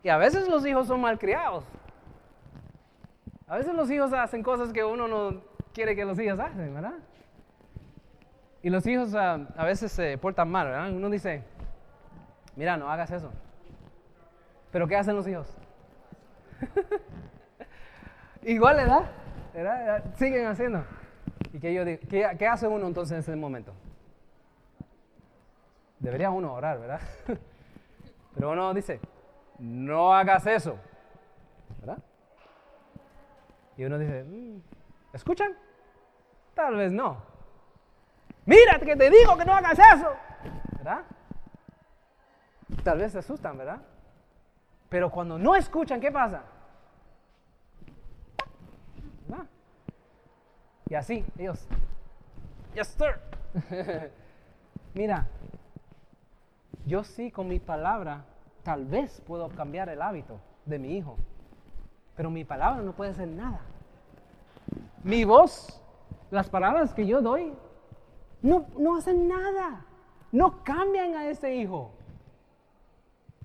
[0.03, 1.63] y a veces los hijos son malcriados.
[3.47, 5.41] A veces los hijos hacen cosas que uno no
[5.73, 6.93] quiere que los hijos hagan, ¿verdad?
[8.61, 10.91] Y los hijos ah, a veces se portan mal, ¿verdad?
[10.91, 11.43] Uno dice,
[12.55, 13.31] mira, no hagas eso.
[14.71, 15.55] Pero ¿qué hacen los hijos?
[18.43, 19.11] Igual, ¿verdad?
[19.53, 20.03] ¿verdad?
[20.15, 20.83] Siguen haciendo.
[21.51, 21.99] ¿Y qué, yo digo?
[22.09, 23.73] ¿Qué, ¿Qué hace uno entonces en ese momento?
[26.03, 26.99] Debería uno orar, ¿verdad?
[28.35, 28.99] Pero uno dice,
[29.57, 30.77] no hagas eso,
[31.79, 31.97] ¿verdad?
[33.77, 34.61] Y uno dice, mm,
[35.13, 35.57] ¿escuchan?
[36.53, 37.23] Tal vez no.
[38.45, 40.13] Mira que te digo que no hagas eso,
[40.75, 41.03] ¿verdad?
[42.83, 43.81] Tal vez se asustan, ¿verdad?
[44.89, 46.43] Pero cuando no escuchan, ¿qué pasa?
[49.25, 49.45] ¿Verdad?
[50.89, 51.65] Y así, ellos,
[52.75, 53.21] yes, sir.
[54.93, 55.27] Mira,
[56.85, 58.25] yo sí con mi palabra
[58.63, 61.17] tal vez puedo cambiar el hábito de mi hijo,
[62.15, 63.61] pero mi palabra no puede hacer nada.
[65.03, 65.81] Mi voz,
[66.31, 67.53] las palabras que yo doy,
[68.41, 69.85] no, no hacen nada.
[70.31, 71.91] No cambian a ese hijo.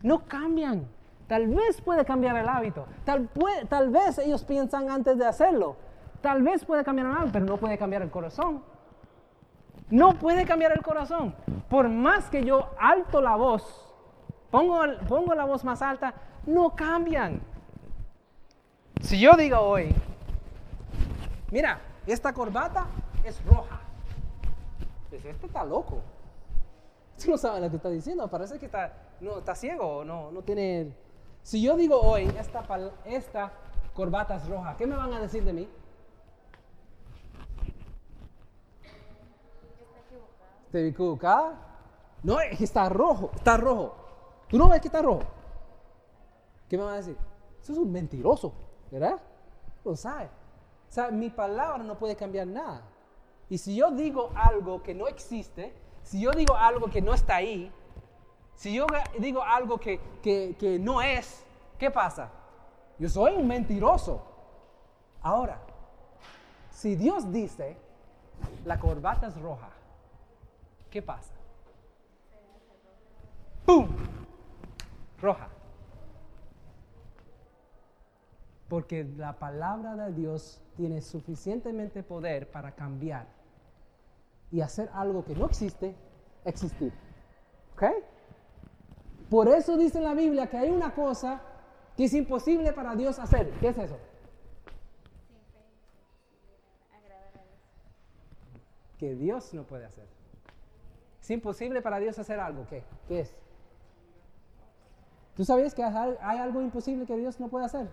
[0.02, 0.88] No cambian.
[1.26, 2.86] Tal vez puede cambiar el hábito.
[3.04, 3.28] Tal,
[3.68, 5.76] tal vez ellos piensan antes de hacerlo.
[6.20, 8.62] Tal vez puede cambiar el pero no puede cambiar el corazón.
[9.90, 11.34] No puede cambiar el corazón.
[11.68, 13.62] Por más que yo alto la voz,
[14.50, 16.14] pongo, pongo la voz más alta,
[16.46, 17.40] no cambian.
[19.00, 19.94] Si yo digo hoy,
[21.50, 22.86] mira, esta corbata
[23.24, 23.80] es roja.
[25.08, 26.02] Pues este está loco.
[27.22, 28.28] Tú no sabe lo que está diciendo.
[28.28, 30.92] Parece que está, no, está ciego, no, no tiene...
[31.42, 32.62] Si yo digo hoy, esta,
[33.04, 33.52] esta
[33.94, 35.68] corbata es roja, ¿qué me van a decir de mí?
[40.70, 41.54] ¿Te equivocada?
[42.22, 43.94] No, es está rojo, está rojo.
[44.48, 45.22] ¿Tú no ves que está rojo?
[46.68, 47.16] ¿Qué me va a decir?
[47.62, 48.52] Eso es un mentiroso,
[48.90, 49.20] ¿verdad?
[49.84, 50.26] Lo sabe.
[50.26, 52.82] O sea, mi palabra no puede cambiar nada.
[53.48, 57.36] Y si yo digo algo que no existe, si yo digo algo que no está
[57.36, 57.72] ahí,
[58.54, 58.86] si yo
[59.18, 61.44] digo algo que, que, que no es,
[61.78, 62.30] ¿qué pasa?
[62.98, 64.22] Yo soy un mentiroso.
[65.22, 65.60] Ahora,
[66.70, 67.76] si Dios dice,
[68.64, 69.70] la corbata es roja,
[70.90, 71.34] ¿qué pasa?
[73.66, 73.88] ¡Pum!
[75.20, 75.48] Roja.
[78.68, 83.26] Porque la palabra de Dios tiene suficientemente poder para cambiar
[84.50, 85.94] y hacer algo que no existe,
[86.44, 86.92] existir.
[87.74, 87.84] ¿Ok?
[89.30, 91.42] Por eso dice la Biblia que hay una cosa
[91.96, 93.50] que es imposible para Dios hacer.
[93.60, 93.98] ¿Qué es eso?
[98.98, 100.17] Que Dios no puede hacer.
[101.28, 102.66] Es imposible para Dios hacer algo.
[102.70, 102.82] ¿Qué?
[103.06, 103.36] ¿Qué es?
[105.36, 107.86] ¿Tú sabías que hay algo imposible que Dios no puede hacer?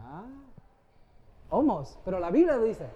[0.00, 0.24] Ah,
[1.48, 1.96] almost.
[2.04, 2.88] Pero la Biblia dice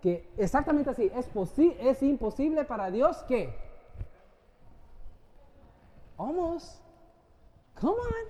[0.00, 1.12] que exactamente así.
[1.14, 3.54] Es, es imposible para Dios que.
[6.16, 6.80] Almost.
[7.78, 8.28] Come on.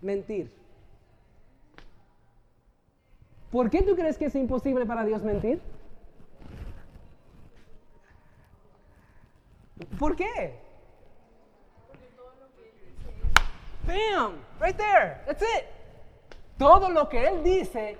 [0.00, 0.52] Mentir.
[3.52, 5.62] ¿Por qué tú crees que es imposible para Dios mentir?
[9.98, 10.58] ¿Por qué?
[13.86, 15.64] Bam, right there, that's it.
[16.58, 17.96] Todo lo que Él dice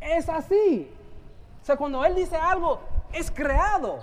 [0.00, 0.90] es así.
[1.62, 2.80] O sea, cuando Él dice algo,
[3.12, 4.00] es creado.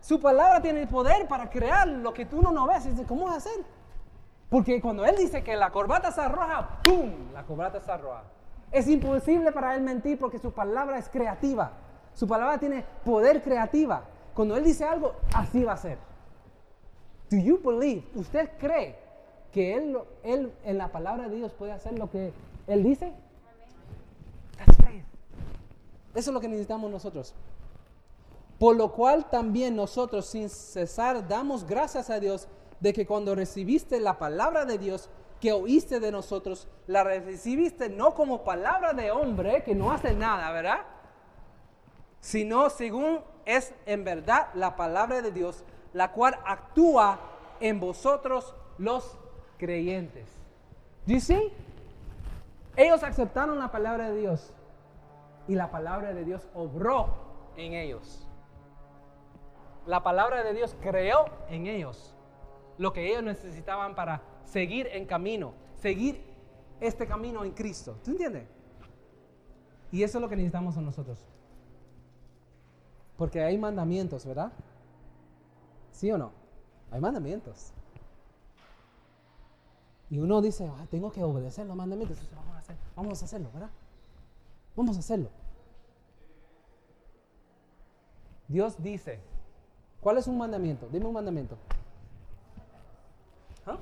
[0.00, 2.88] Su palabra tiene poder para crear lo que tú no, no ves.
[3.06, 3.64] ¿cómo vas a hacer?
[4.48, 7.32] Porque cuando Él dice que la corbata está roja, ¡pum!
[7.32, 8.24] La corbata está roja.
[8.70, 11.72] Es imposible para Él mentir porque su palabra es creativa.
[12.14, 14.04] Su palabra tiene poder creativa.
[14.34, 15.98] Cuando Él dice algo, así va a ser.
[17.30, 18.04] Do you believe?
[18.14, 18.96] ¿Usted cree
[19.52, 22.32] que él, él en la palabra de Dios puede hacer lo que
[22.66, 23.12] Él dice?
[24.58, 25.04] That's faith.
[26.14, 27.34] Eso es lo que necesitamos nosotros.
[28.58, 32.48] Por lo cual también nosotros sin cesar damos gracias a Dios
[32.80, 35.08] de que cuando recibiste la palabra de Dios,
[35.40, 40.52] que oíste de nosotros, la recibiste no como palabra de hombre que no hace nada,
[40.52, 40.78] ¿verdad?
[42.20, 47.18] Sino según es en verdad la palabra de Dios, la cual actúa
[47.60, 49.16] en vosotros los
[49.56, 50.28] creyentes.
[51.06, 51.50] ¿Dice?
[52.76, 54.52] Ellos aceptaron la palabra de Dios
[55.48, 57.14] y la palabra de Dios obró
[57.56, 58.26] en ellos.
[59.86, 62.14] La palabra de Dios creó en ellos
[62.76, 66.24] lo que ellos necesitaban para seguir en camino, seguir
[66.80, 67.96] este camino en Cristo.
[68.02, 68.48] ¿Tú entiendes?
[69.92, 71.24] Y eso es lo que necesitamos a nosotros.
[73.16, 74.50] Porque hay mandamientos, ¿verdad?
[75.94, 76.32] ¿Sí o no?
[76.90, 77.72] Hay mandamientos.
[80.10, 82.18] Y uno dice, tengo que obedecer los mandamientos.
[82.34, 83.70] vamos, a vamos a hacerlo, ¿verdad?
[84.76, 85.30] Vamos a hacerlo.
[88.48, 89.20] Dios dice,
[90.00, 90.88] ¿cuál es un mandamiento?
[90.88, 91.56] Dime un mandamiento.
[93.64, 93.78] ¿Ah?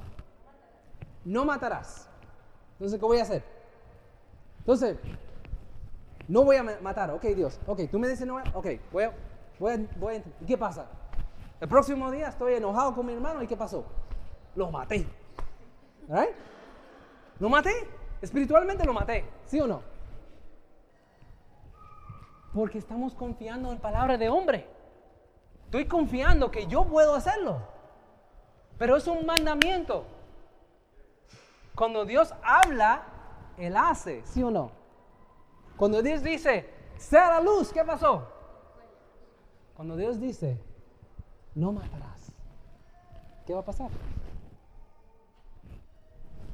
[1.25, 2.09] No matarás.
[2.75, 3.43] Entonces, ¿qué voy a hacer?
[4.59, 4.99] Entonces,
[6.29, 7.11] no voy a matar.
[7.11, 7.59] Ok, Dios.
[7.67, 8.37] Ok, tú me dices no.
[8.55, 9.13] Ok, voy a,
[9.59, 10.87] voy a, voy a, ¿Y qué pasa?
[11.63, 13.85] El próximo día estoy enojado con mi hermano y ¿qué pasó?
[14.57, 15.07] Lo maté.
[16.09, 16.35] ¿Right?
[17.39, 17.71] ¿Lo maté?
[18.21, 19.25] Espiritualmente lo maté.
[19.47, 19.81] ¿Sí o no?
[22.53, 24.69] Porque estamos confiando en palabra de hombre.
[25.67, 27.61] Estoy confiando que yo puedo hacerlo.
[28.77, 30.05] Pero es un mandamiento.
[31.77, 33.05] Cuando Dios habla,
[33.57, 34.73] Él hace, ¿sí o no?
[35.77, 38.27] Cuando Dios dice, sea la luz, ¿qué pasó?
[39.77, 40.72] Cuando Dios dice,
[41.55, 42.33] no matarás,
[43.47, 43.91] ¿qué va a pasar?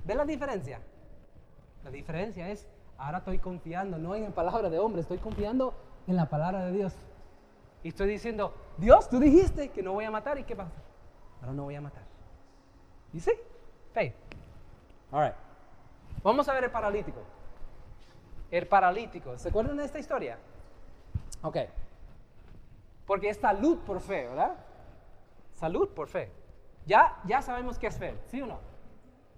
[0.04, 0.80] ¿Ve la diferencia?
[1.84, 5.74] La diferencia es, ahora estoy confiando no en la palabra de hombre, estoy confiando
[6.06, 6.94] en la palabra de Dios.
[7.82, 10.72] Y estoy diciendo, Dios, tú dijiste que no voy a matar, ¿y qué pasa?
[11.40, 12.02] Ahora no voy a matar.
[13.12, 13.32] ¿Y sí?
[13.92, 14.14] Faith.
[15.12, 15.34] All right.
[16.22, 17.20] Vamos a ver el paralítico.
[18.50, 19.38] El paralítico.
[19.38, 20.38] ¿Se acuerdan de esta historia?
[21.42, 21.56] Ok.
[23.06, 24.56] Porque es salud por fe, ¿verdad?
[25.58, 26.30] Salud por fe.
[26.86, 28.60] Ya, ya sabemos qué es fe, ¿sí o no?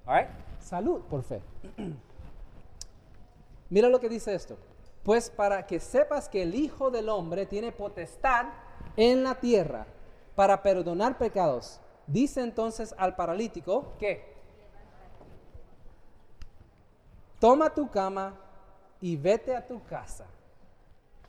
[0.05, 0.29] All right.
[0.59, 1.41] Salud por fe.
[3.71, 4.59] Mira lo que dice esto.
[5.03, 8.47] Pues para que sepas que el Hijo del Hombre tiene potestad
[8.97, 9.87] en la tierra
[10.35, 11.81] para perdonar pecados.
[12.07, 14.35] Dice entonces al paralítico que
[17.39, 18.35] toma tu cama
[19.01, 20.27] y vete a tu casa.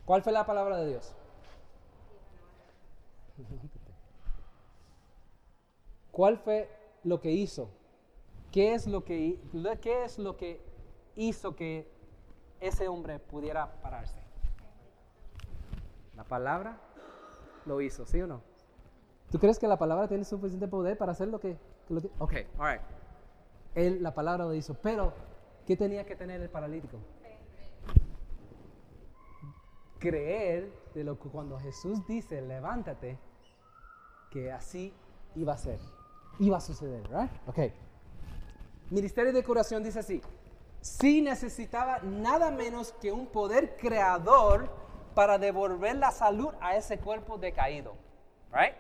[0.04, 1.16] ¿Cuál fue la palabra de Dios?
[6.12, 6.70] ¿Cuál fue
[7.04, 7.70] lo que hizo?
[8.52, 9.40] ¿Qué es lo que,
[9.82, 10.62] qué es lo que
[11.16, 11.90] hizo que
[12.60, 14.20] ese hombre pudiera pararse?
[16.16, 16.78] La palabra
[17.66, 18.42] lo hizo, ¿sí o no?
[19.32, 22.74] ¿Tú crees que la palabra tiene suficiente poder para hacer lo que, lo Ok, all
[22.74, 22.82] right.
[23.76, 25.14] Él, la palabra lo hizo, pero
[25.66, 26.98] ¿qué tenía que tener el paralítico?
[30.00, 33.18] Creer de lo que cuando Jesús dice, levántate,
[34.30, 34.94] que así
[35.36, 35.80] iba a ser,
[36.42, 37.32] iba a suceder, ¿right?
[37.48, 37.72] Ok.
[38.90, 40.22] Ministerio de curación dice así,
[40.82, 44.70] sí necesitaba nada menos que un poder creador
[45.14, 47.94] para devolver la salud a ese cuerpo decaído.
[48.52, 48.74] Right?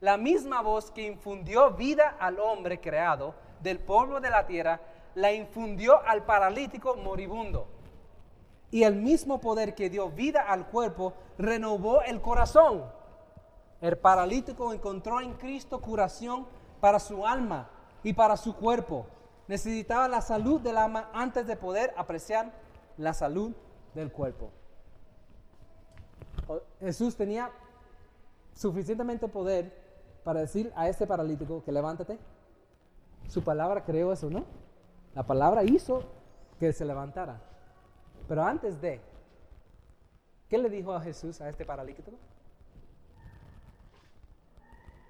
[0.00, 4.80] La misma voz que infundió vida al hombre creado del polvo de la tierra,
[5.14, 7.68] la infundió al paralítico moribundo.
[8.70, 12.84] Y el mismo poder que dio vida al cuerpo renovó el corazón.
[13.82, 16.46] El paralítico encontró en Cristo curación
[16.80, 17.68] para su alma
[18.02, 19.06] y para su cuerpo.
[19.48, 22.52] Necesitaba la salud del alma antes de poder apreciar
[22.96, 23.52] la salud
[23.94, 24.50] del cuerpo.
[26.80, 27.50] Jesús tenía
[28.54, 29.72] suficientemente poder
[30.24, 32.18] para decir a este paralítico que levántate.
[33.28, 34.44] Su palabra creó eso, ¿no?
[35.14, 36.04] La palabra hizo
[36.58, 37.40] que se levantara.
[38.28, 39.00] Pero antes de,
[40.48, 42.12] ¿qué le dijo a Jesús a este paralítico?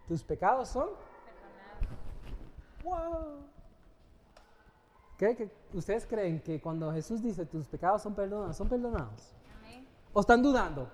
[0.09, 0.89] Tus pecados son
[2.83, 3.45] wow.
[5.17, 9.33] ¿Qué, ¿Ustedes creen que cuando Jesús dice tus pecados son perdonados, son perdonados?
[10.13, 10.89] ¿O están dudando?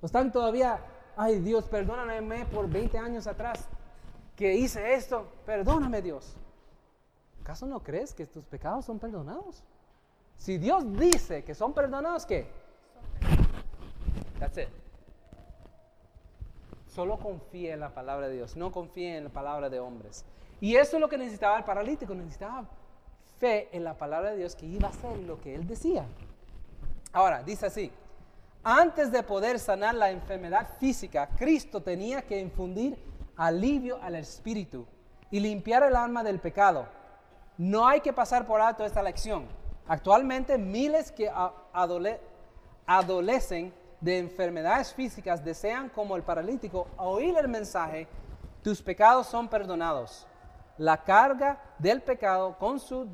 [0.00, 0.78] ¿O están todavía,
[1.16, 3.68] ay Dios, perdóname por 20 años atrás
[4.36, 5.26] que hice esto?
[5.44, 6.36] Perdóname Dios.
[7.40, 9.64] ¿Acaso no crees que tus pecados son perdonados?
[10.36, 12.48] Si Dios dice que son perdonados, ¿qué?
[14.38, 14.68] That's it.
[16.88, 20.24] Solo confíe en la palabra de Dios, no confíe en la palabra de hombres.
[20.60, 22.64] Y eso es lo que necesitaba el paralítico, necesitaba
[23.38, 26.04] fe en la palabra de Dios que iba a hacer lo que él decía.
[27.12, 27.92] Ahora, dice así,
[28.64, 32.98] antes de poder sanar la enfermedad física, Cristo tenía que infundir
[33.36, 34.86] alivio al espíritu.
[35.30, 36.86] y limpiar el alma del pecado.
[37.58, 39.46] No hay que pasar por alto esta lección.
[39.86, 41.30] Actualmente miles que
[42.86, 48.06] adolecen de enfermedades físicas desean como el paralítico oír el mensaje,
[48.62, 50.26] tus pecados son perdonados.
[50.76, 53.08] La carga del pecado con su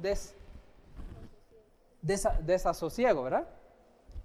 [2.01, 3.49] desasosiego, ¿verdad?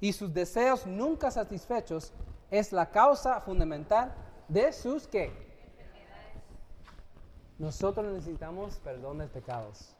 [0.01, 2.11] Y sus deseos nunca satisfechos
[2.51, 4.13] es la causa fundamental
[4.47, 5.31] de sus que
[7.57, 9.95] nosotros necesitamos perdón de pecados.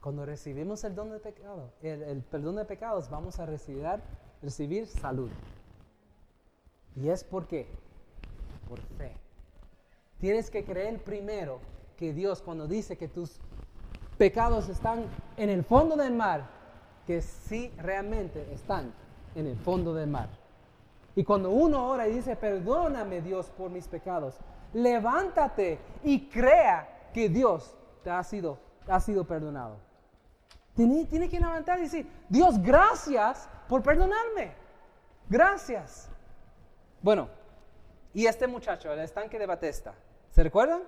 [0.00, 1.18] Cuando recibimos el don de
[2.30, 5.30] perdón de pecados, vamos a recibir salud.
[6.96, 7.66] ¿Y es por qué?
[8.68, 9.12] Por fe.
[10.20, 11.60] Tienes que creer primero
[11.96, 13.38] que Dios cuando dice que tus
[14.16, 15.04] pecados están
[15.36, 16.48] en el fondo del mar,
[17.06, 18.92] que sí realmente están
[19.34, 20.28] en el fondo del mar.
[21.16, 24.36] Y cuando uno ora y dice, perdóname Dios por mis pecados,
[24.72, 29.76] levántate y crea que Dios te ha sido, ha sido perdonado.
[30.74, 34.52] Tiene, tiene que levantar y decir, Dios, gracias por perdonarme.
[35.28, 36.10] Gracias.
[37.04, 37.28] Bueno,
[38.14, 39.92] y este muchacho, el estanque de Batesta,
[40.30, 40.84] ¿se recuerdan?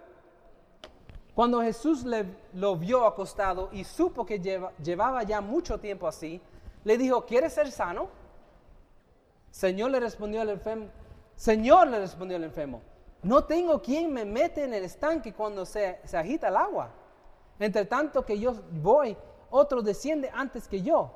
[1.35, 4.41] Cuando Jesús le, lo vio acostado y supo que
[4.83, 6.41] llevaba ya mucho tiempo así,
[6.85, 8.09] le dijo, ¿quieres ser sano?
[9.51, 10.87] Señor le respondió al enfermo,
[11.35, 12.81] Señor le respondió al enfermo,
[13.23, 16.93] no tengo quien me mete en el estanque cuando se, agita el agua.
[17.61, 19.15] Entre tanto que yo voy,
[19.51, 21.13] otro desciende antes que yo.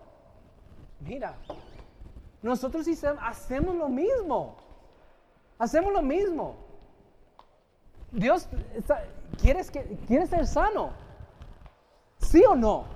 [1.01, 1.39] Mira,
[2.43, 2.87] nosotros
[3.19, 4.69] hacemos lo mismo.
[5.61, 6.57] Hacemos lo mismo.
[8.11, 8.49] Dios,
[9.41, 10.91] ¿quieres, que, ¿quieres ser sano?
[12.19, 12.87] ¿Sí o no?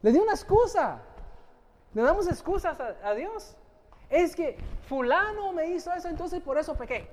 [0.00, 1.02] Le di una excusa.
[1.92, 3.54] Le damos excusas a Dios.
[4.08, 4.56] Es que
[4.88, 7.10] fulano me hizo eso, entonces por eso pequé.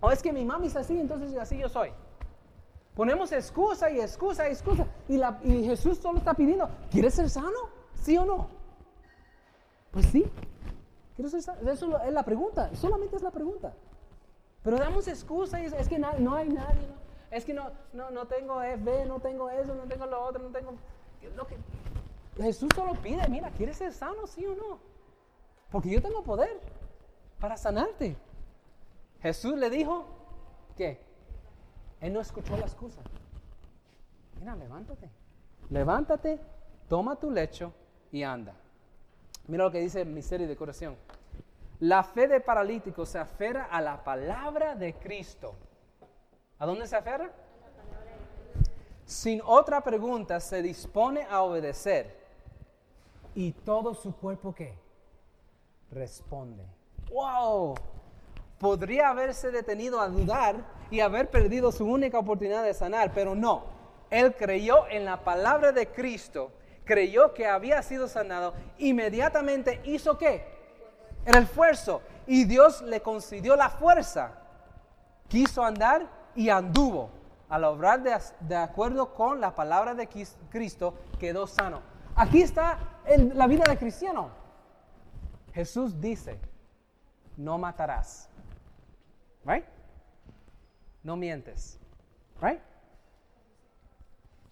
[0.00, 1.92] O es que mi mami es así, entonces así yo soy.
[2.94, 4.86] Ponemos excusa y excusa y excusa.
[5.08, 7.68] Y, la, y Jesús solo está pidiendo, ¿quieres ser sano?
[7.94, 8.48] ¿Sí o no?
[9.90, 10.30] Pues sí.
[11.24, 11.36] Eso
[12.02, 13.74] es la pregunta, solamente es la pregunta.
[14.62, 16.88] Pero damos excusa y es, que no hay nadie.
[17.30, 20.50] Es que no, no, no tengo FB, no tengo eso, no tengo lo otro, no
[20.50, 20.74] tengo...
[22.36, 24.26] Jesús solo pide, mira, ¿quieres ser sano?
[24.26, 24.78] ¿Sí o no?
[25.70, 26.60] Porque yo tengo poder
[27.38, 28.16] para sanarte.
[29.20, 30.06] Jesús le dijo
[30.76, 31.00] que
[32.00, 33.00] él no escuchó la excusa.
[34.38, 35.10] Mira, levántate.
[35.68, 36.40] Levántate,
[36.88, 37.72] toma tu lecho
[38.10, 38.54] y anda.
[39.50, 40.96] Mira lo que dice Miseria de Corazón.
[41.80, 45.56] La fe de paralítico se aferra a la palabra de Cristo.
[46.60, 47.32] ¿A dónde se aferra?
[49.04, 52.16] Sin otra pregunta se dispone a obedecer.
[53.34, 54.78] ¿Y todo su cuerpo qué?
[55.90, 56.64] responde.
[57.10, 57.74] ¡Wow!
[58.56, 63.64] Podría haberse detenido a dudar y haber perdido su única oportunidad de sanar, pero no.
[64.10, 66.52] Él creyó en la palabra de Cristo,
[66.84, 70.44] creyó que había sido sanado, inmediatamente hizo qué?
[71.24, 72.02] El esfuerzo.
[72.26, 74.32] Y Dios le concedió la fuerza.
[75.28, 77.10] Quiso andar y anduvo.
[77.48, 80.08] Al obrar de, de acuerdo con la palabra de
[80.50, 81.82] Cristo, quedó sano.
[82.14, 82.78] Aquí está
[83.34, 84.30] la vida de cristiano.
[85.52, 86.40] Jesús dice,
[87.36, 88.28] no matarás.
[89.44, 89.64] Right?
[91.02, 91.78] No mientes.
[92.40, 92.60] Right?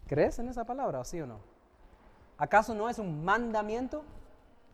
[0.07, 1.41] ¿Crees en esa palabra, sí o no?
[2.39, 4.05] ¿Acaso no es un mandamiento?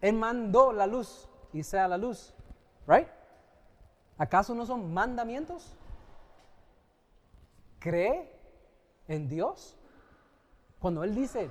[0.01, 2.33] Él mandó la luz y sea la luz.
[2.87, 3.09] Right?
[4.19, 5.75] ¿Acaso no son mandamientos?
[7.81, 8.31] ¿Cree
[9.09, 9.77] en Dios?
[10.79, 11.51] Cuando Él dice,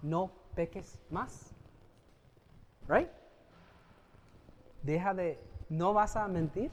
[0.00, 1.52] no peques más.
[2.88, 3.10] Right?
[4.84, 6.70] deja de, no vas a mentir,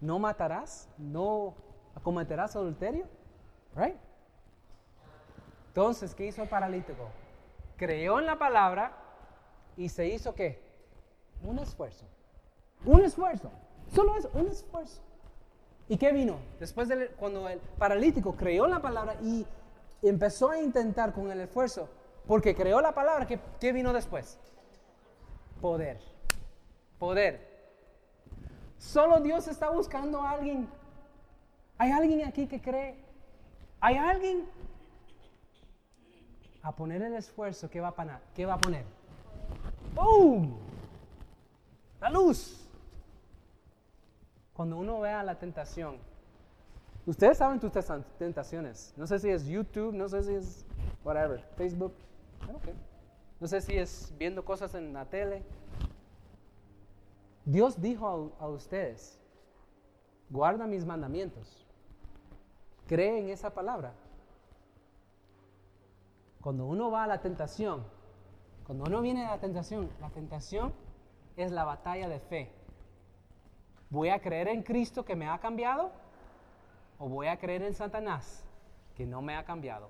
[0.00, 1.54] no matarás, no
[2.02, 3.06] cometerás adulterio,
[3.74, 3.96] right?
[5.68, 7.08] Entonces, ¿qué hizo el paralítico?
[7.76, 8.92] Creó en la palabra
[9.76, 10.62] y se hizo qué?
[11.42, 12.06] Un esfuerzo.
[12.84, 13.50] Un esfuerzo.
[13.94, 15.02] Solo es un esfuerzo.
[15.88, 16.38] ¿Y qué vino?
[16.58, 19.46] Después de cuando el paralítico creó la palabra y
[20.02, 21.88] empezó a intentar con el esfuerzo,
[22.26, 24.38] porque creó la palabra, ¿qué, qué vino después?
[25.60, 26.16] Poder
[26.98, 27.40] poder.
[28.78, 30.68] Solo Dios está buscando a alguien.
[31.78, 32.96] ¿Hay alguien aquí que cree?
[33.80, 34.44] ¿Hay alguien?
[36.66, 38.18] A poner el esfuerzo, ¿qué va a, poner?
[38.34, 38.58] ¿Qué va a?
[39.94, 40.58] ¡Boom!
[42.00, 42.68] La luz.
[44.52, 45.98] Cuando uno vea la tentación,
[47.06, 47.70] ustedes saben tus
[48.18, 48.92] tentaciones.
[48.96, 50.66] No sé si es YouTube, no sé si es
[51.04, 51.94] whatever, Facebook.
[53.38, 55.44] No sé si es viendo cosas en la tele.
[57.44, 59.20] Dios dijo a, ustedes,
[60.30, 61.64] guarda mis mandamientos.
[62.88, 63.92] cree en esa palabra.
[66.46, 67.82] Cuando uno va a la tentación,
[68.64, 70.72] cuando uno viene a la tentación, la tentación
[71.36, 72.52] es la batalla de fe.
[73.90, 75.90] ¿Voy a creer en Cristo que me ha cambiado?
[77.00, 78.44] ¿O voy a creer en Satanás
[78.94, 79.88] que no me ha cambiado?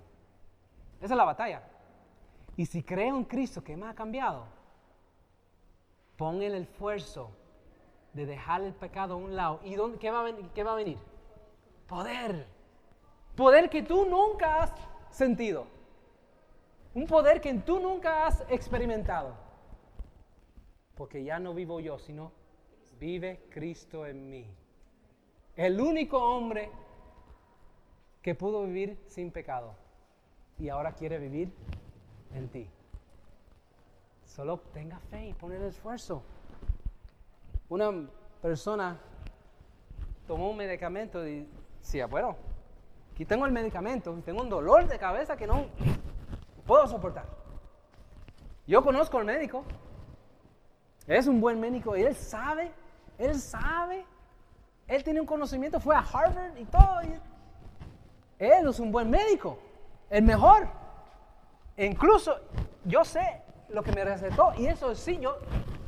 [1.03, 1.63] Esa es la batalla.
[2.57, 4.47] Y si creo en Cristo que me ha cambiado,
[6.17, 7.33] pon el esfuerzo
[8.15, 9.61] de dejar el pecado a un lado.
[9.63, 10.21] ¿Y qué va
[10.73, 10.97] a venir?
[11.87, 12.47] Poder.
[13.37, 14.73] Poder que tú nunca has
[15.11, 15.76] sentido.
[16.97, 19.35] Un poder que tú nunca has experimentado.
[20.95, 22.33] Porque ya no vivo yo, sino
[22.99, 24.47] vive Cristo en mí.
[25.57, 26.71] El único hombre
[28.23, 29.75] que pudo vivir sin pecado
[30.59, 31.53] y ahora quiere vivir
[32.35, 32.67] en ti.
[34.25, 36.23] Solo tenga fe y pon el esfuerzo.
[37.69, 38.09] Una
[38.41, 38.99] persona
[40.27, 41.47] tomó un medicamento y
[41.79, 42.37] decía, bueno,
[43.13, 45.67] aquí tengo el medicamento, tengo un dolor de cabeza que no
[46.67, 47.25] puedo soportar.
[48.67, 49.65] Yo conozco al médico,
[51.07, 52.73] es un buen médico y él sabe,
[53.17, 54.05] él sabe,
[54.89, 57.01] él tiene un conocimiento, fue a Harvard y todo.
[58.39, 59.59] él es un buen médico,
[60.11, 60.69] el mejor.
[61.77, 62.41] Incluso
[62.85, 65.37] yo sé lo que me recetó y eso sí, yo,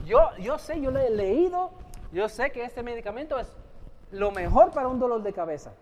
[0.04, 1.72] yo, yo sé, yo lo he leído,
[2.12, 3.52] yo sé que este medicamento es
[4.10, 5.72] lo mejor para un dolor de cabeza.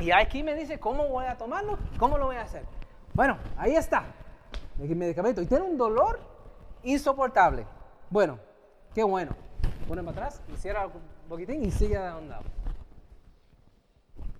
[0.00, 2.64] Y aquí me dice cómo voy a tomarlo, cómo lo voy a hacer.
[3.18, 4.04] Bueno, ahí está,
[4.78, 5.42] el medicamento.
[5.42, 6.20] Y tiene un dolor
[6.84, 7.66] insoportable.
[8.10, 8.38] Bueno,
[8.94, 9.34] qué bueno.
[9.88, 12.44] Pone para atrás, y cierra un poquitín y sigue a un lado.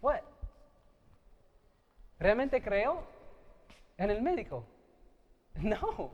[0.01, 0.21] What?
[2.21, 3.03] ¿Realmente creo
[3.97, 4.65] en el médico?
[5.61, 6.13] No,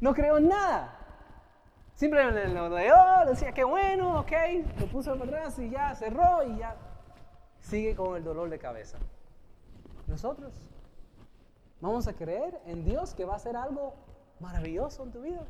[0.00, 0.98] no creo en nada.
[1.94, 2.94] Simplemente lo leyó,
[3.26, 4.32] decía qué bueno, ok,
[4.80, 6.76] lo puso para atrás y ya cerró y ya
[7.60, 8.98] sigue con el dolor de cabeza.
[10.06, 10.71] Nosotros
[11.82, 13.92] vamos a creer en Dios que va a hacer algo
[14.40, 15.44] maravilloso en tu vida.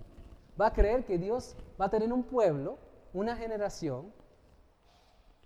[0.60, 2.78] Va a creer que Dios va a tener un pueblo,
[3.12, 4.12] una generación,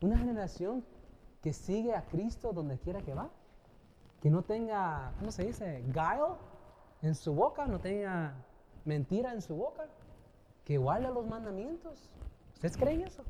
[0.00, 0.84] una generación
[1.42, 3.28] que sigue a Cristo donde quiera que va.
[4.20, 5.82] Que no tenga, ¿cómo se dice?
[5.88, 6.36] Guile
[7.02, 8.34] en su boca, no tenga
[8.84, 9.86] mentira en su boca.
[10.64, 12.10] Que guarda los mandamientos.
[12.54, 13.22] ¿Ustedes creen eso?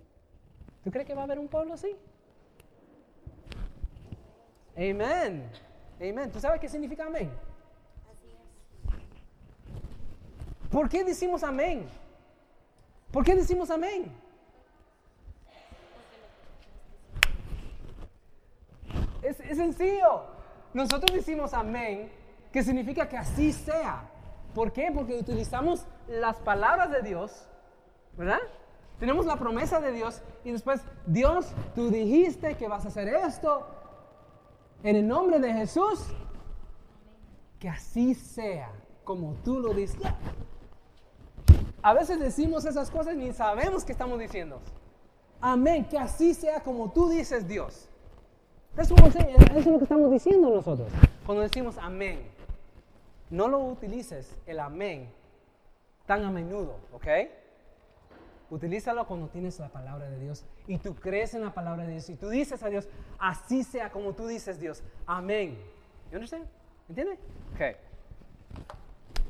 [0.85, 1.97] ¿Tú crees que va a haber un pueblo así?
[4.77, 5.51] Amén.
[5.99, 6.31] Amén.
[6.31, 7.31] ¿Tú sabes qué significa amén?
[8.11, 8.37] Así es.
[10.71, 11.89] ¿Por qué decimos amén?
[13.11, 14.13] ¿Por qué decimos amén?
[19.23, 20.25] Es, sencillo.
[20.73, 22.13] Nosotros decimos amén,
[22.53, 24.09] que significa que así sea.
[24.55, 24.91] ¿Por qué?
[24.95, 27.47] Porque utilizamos las palabras de Dios,
[28.17, 28.39] ¿verdad?
[28.99, 33.67] Tenemos la promesa de Dios y después, Dios, tú dijiste que vas a hacer esto,
[34.83, 36.07] en el nombre de Jesús,
[37.59, 38.71] que así sea
[39.05, 40.01] como tú lo dices.
[41.87, 44.61] A veces decimos esas cosas y ni sabemos qué estamos diciendo.
[45.41, 47.89] Amén, que así sea como tú dices Dios.
[48.77, 50.89] Eso, es lo que estamos diciendo nosotros.
[51.25, 52.29] Cuando decimos amén,
[53.31, 55.09] no lo utilices el amén
[56.07, 57.07] tan a menudo, ¿ok?
[58.51, 62.11] Utilízalo cuando tienes la palabra de Dios y tú crees en la palabra de Dios
[62.11, 64.83] y tú dices a Dios, así sea como tú dices Dios.
[65.07, 65.57] Amén.
[66.11, 66.19] ¿Me
[66.89, 67.17] ¿Entiende?
[67.55, 67.77] Ok.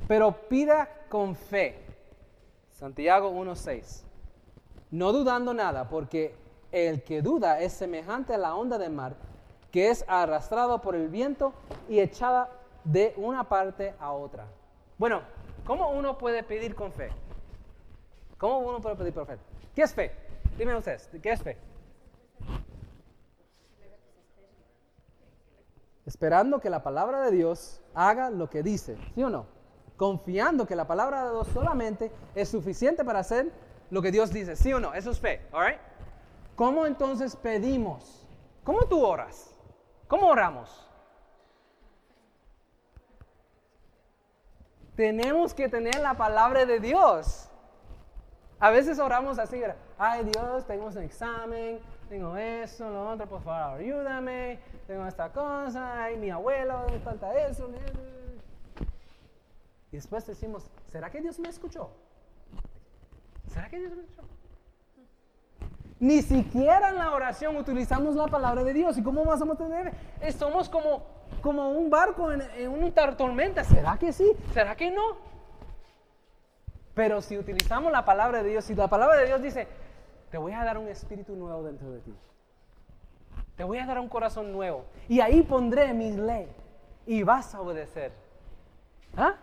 [0.09, 1.86] Pero pida con fe.
[2.77, 4.03] Santiago 1.6.
[4.91, 6.35] No dudando nada, porque
[6.72, 9.16] el que duda es semejante a la onda del mar,
[9.70, 11.55] que es arrastrado por el viento
[11.89, 12.51] y echada
[12.85, 14.47] de una parte a otra.
[14.99, 15.22] Bueno,
[15.66, 17.09] ¿cómo uno puede pedir con fe?
[18.37, 19.39] ¿Cómo uno puede pedir por fe?
[19.74, 20.12] ¿Qué es fe?
[20.59, 21.57] Dime ustedes, ¿qué es fe?
[26.05, 29.55] Esperando que la palabra de Dios haga lo que dice, ¿sí o no?
[29.97, 33.51] Confiando que la palabra de Dios solamente es suficiente para hacer
[33.90, 34.94] lo que Dios dice, ¿sí o no?
[34.94, 35.76] Eso es fe, ¿all
[36.55, 38.26] ¿Cómo entonces pedimos?
[38.64, 39.55] ¿Cómo tú oras?
[40.09, 40.86] ¿Cómo oramos?
[44.97, 47.49] Tenemos que tener la palabra de Dios.
[48.59, 49.61] A veces oramos así,
[49.99, 51.78] ay Dios, tengo un examen,
[52.09, 57.34] tengo eso, lo otro, por favor, ayúdame, tengo esta cosa, ay mi abuelo, me falta
[57.47, 57.68] eso.
[59.93, 61.91] Y después decimos, ¿será que Dios me escuchó?
[63.49, 64.22] ¿Será que Dios me escuchó?
[65.99, 68.99] Ni siquiera en la oración utilizamos la palabra de Dios.
[68.99, 69.95] ¿Y cómo vamos a tener?
[70.39, 71.07] Somos como,
[71.41, 73.64] como un barco en, en una tormenta.
[73.64, 74.30] ¿Será que sí?
[74.53, 75.16] ¿Será que no?
[76.95, 79.68] Pero si utilizamos la palabra de Dios, si la palabra de Dios dice,
[80.30, 82.14] te voy a dar un espíritu nuevo dentro de ti.
[83.57, 84.84] Te voy a dar un corazón nuevo.
[85.09, 86.49] Y ahí pondré mis ley.
[87.07, 88.12] Y vas a obedecer.
[89.16, 89.37] ¿Ah?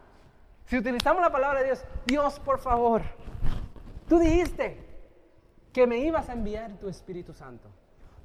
[0.65, 3.01] Si utilizamos la palabra de Dios, Dios, por favor,
[4.07, 4.83] tú dijiste
[5.71, 7.69] que me ibas a enviar tu Espíritu Santo.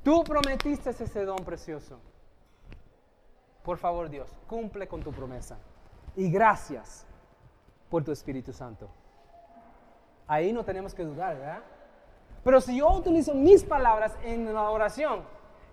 [0.02, 1.98] Tú prometiste ese don precioso.
[3.62, 5.58] Por favor, Dios, cumple con tu promesa.
[6.16, 7.06] Y gracias
[7.90, 8.88] por tu Espíritu Santo.
[10.26, 11.62] Ahí no tenemos que dudar, ¿verdad?
[12.44, 15.22] Pero si yo utilizo mis palabras en la oración,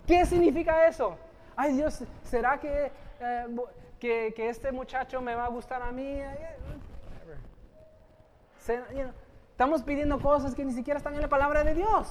[0.08, 1.18] ¿qué significa eso?
[1.56, 3.56] Ay Dios, ¿será que, eh,
[4.00, 6.20] que, este muchacho me va a gustar a mí?
[9.52, 12.08] Estamos pidiendo cosas que ni siquiera están en la palabra de Dios.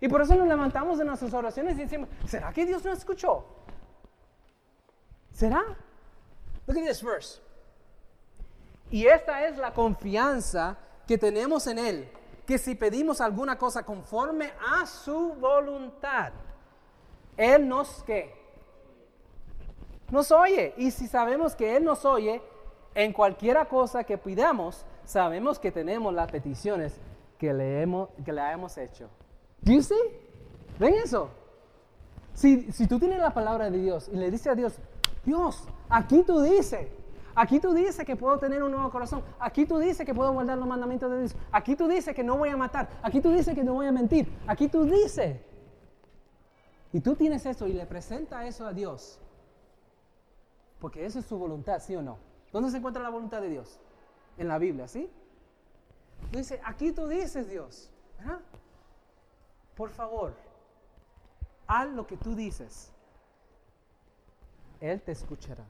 [0.00, 3.44] Y por eso nos levantamos de nuestras oraciones y decimos, ¿será que Dios no escuchó?
[5.32, 5.62] ¿Será?
[6.66, 7.40] Look at this verse.
[8.90, 12.12] Y esta es la confianza que tenemos en Él,
[12.46, 16.32] que si pedimos alguna cosa conforme a su voluntad,
[17.36, 18.39] Él nos que
[20.10, 20.74] nos oye.
[20.76, 22.42] Y si sabemos que Él nos oye,
[22.94, 26.98] en cualquiera cosa que pidamos, sabemos que tenemos las peticiones
[27.38, 29.08] que le hemos, que le hemos hecho.
[29.62, 29.96] ¿Do you see?
[30.78, 31.30] ¿Ven eso?
[32.34, 34.78] Si, si tú tienes la palabra de Dios y le dices a Dios,
[35.24, 36.88] Dios, aquí tú dices,
[37.34, 40.56] aquí tú dices que puedo tener un nuevo corazón, aquí tú dices que puedo guardar
[40.56, 43.54] los mandamientos de Dios, aquí tú dices que no voy a matar, aquí tú dices
[43.54, 45.36] que no voy a mentir, aquí tú dices.
[46.92, 49.20] Y tú tienes eso y le presenta eso a Dios,
[50.80, 52.18] porque esa es su voluntad, ¿sí o no?
[52.52, 53.78] ¿Dónde se encuentra la voluntad de Dios?
[54.38, 55.10] En la Biblia, ¿sí?
[56.32, 58.40] Dice, aquí tú dices Dios, ¿verdad?
[59.76, 60.34] por favor,
[61.66, 62.92] haz lo que tú dices.
[64.80, 65.64] Él te escuchará.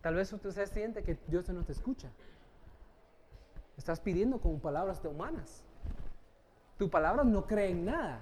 [0.00, 2.08] Tal vez usted siente que Dios no te escucha.
[3.76, 5.62] Estás pidiendo con palabras de humanas.
[6.78, 8.20] Tu palabra no cree en nada.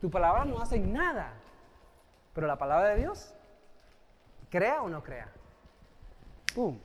[0.00, 1.32] Tu palabra no hace nada.
[2.34, 3.34] Pero la palabra de Dios,
[4.52, 5.28] crea o no crea.
[6.54, 6.78] ¡Pum!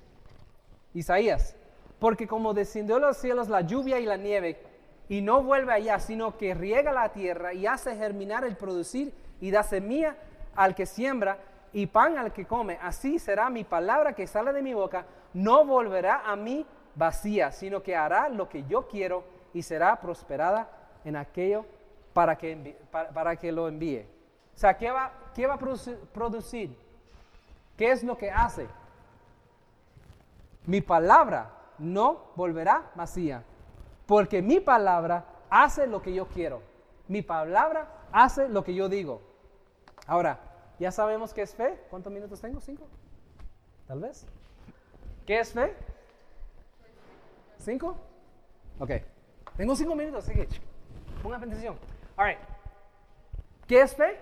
[0.93, 1.53] Isaías,
[1.99, 4.57] porque como descendió los cielos la lluvia y la nieve
[5.09, 9.51] y no vuelve allá, sino que riega la tierra y hace germinar el producir y
[9.51, 10.15] da semilla
[10.55, 11.39] al que siembra
[11.73, 12.79] y pan al que come.
[12.81, 16.65] Así será mi palabra que sale de mi boca, no volverá a mí
[16.95, 20.69] vacía, sino que hará lo que yo quiero y será prosperada
[21.03, 21.65] en aquello
[22.13, 24.05] para que, para, que lo envíe.
[24.55, 25.59] O sea, ¿qué va, qué va a
[26.13, 26.86] producir?
[27.77, 28.67] ¿Qué es lo que hace?
[30.65, 33.43] Mi palabra no volverá vacía,
[34.05, 36.61] porque mi palabra hace lo que yo quiero.
[37.07, 39.21] Mi palabra hace lo que yo digo.
[40.07, 40.39] Ahora,
[40.79, 41.79] ya sabemos qué es fe.
[41.89, 42.59] ¿Cuántos minutos tengo?
[42.59, 42.87] ¿Cinco?
[43.87, 44.25] Tal vez.
[45.25, 45.75] ¿Qué es fe?
[47.59, 47.95] ¿Cinco?
[48.79, 48.91] Ok.
[49.55, 50.47] Tengo cinco minutos, así que
[51.21, 51.77] ponga atención.
[52.17, 52.39] All right.
[53.67, 54.19] ¿Qué es fe?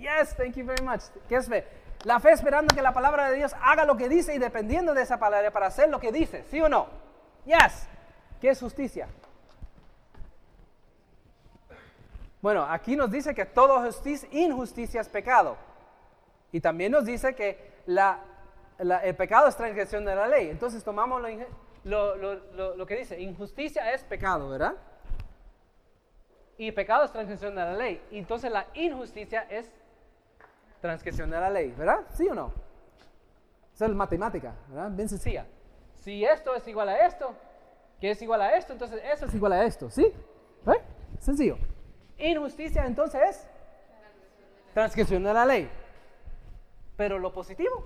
[0.00, 1.02] Yes, thank you very much.
[1.28, 1.64] ¿Qué es fe?
[2.04, 5.02] La fe esperando que la palabra de Dios haga lo que dice y dependiendo de
[5.02, 6.86] esa palabra para hacer lo que dice, ¿sí o no?
[7.44, 7.86] Yes.
[8.40, 9.06] ¿Qué es justicia?
[12.40, 13.86] Bueno, aquí nos dice que toda
[14.32, 15.58] injusticia es pecado.
[16.52, 20.48] Y también nos dice que el pecado es transgresión de la ley.
[20.48, 21.22] Entonces tomamos
[21.84, 24.74] lo, lo, que dice, injusticia es pecado, ¿verdad?
[26.56, 28.02] Y pecado es transgresión de la ley.
[28.10, 29.70] Entonces la injusticia es
[30.80, 32.00] transgresión de la ley, ¿verdad?
[32.14, 32.52] ¿Sí o no?
[33.74, 34.90] Esa es matemática, ¿verdad?
[34.90, 35.46] Bien sencilla.
[35.94, 37.34] Si esto es igual a esto,
[38.00, 40.04] que es igual a esto, entonces eso es igual a esto, ¿sí?
[40.66, 40.82] ¿Eh?
[41.18, 41.58] Sencillo.
[42.18, 43.48] Injusticia entonces es
[44.74, 45.70] de la ley.
[46.96, 47.82] Pero lo positivo.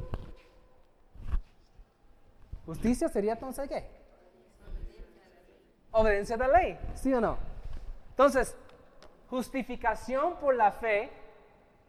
[2.67, 3.89] Justicia sería entonces qué?
[5.93, 7.39] Obediencia de la ley, ¿sí o no?
[8.11, 8.57] Entonces,
[9.29, 11.11] justificación por la fe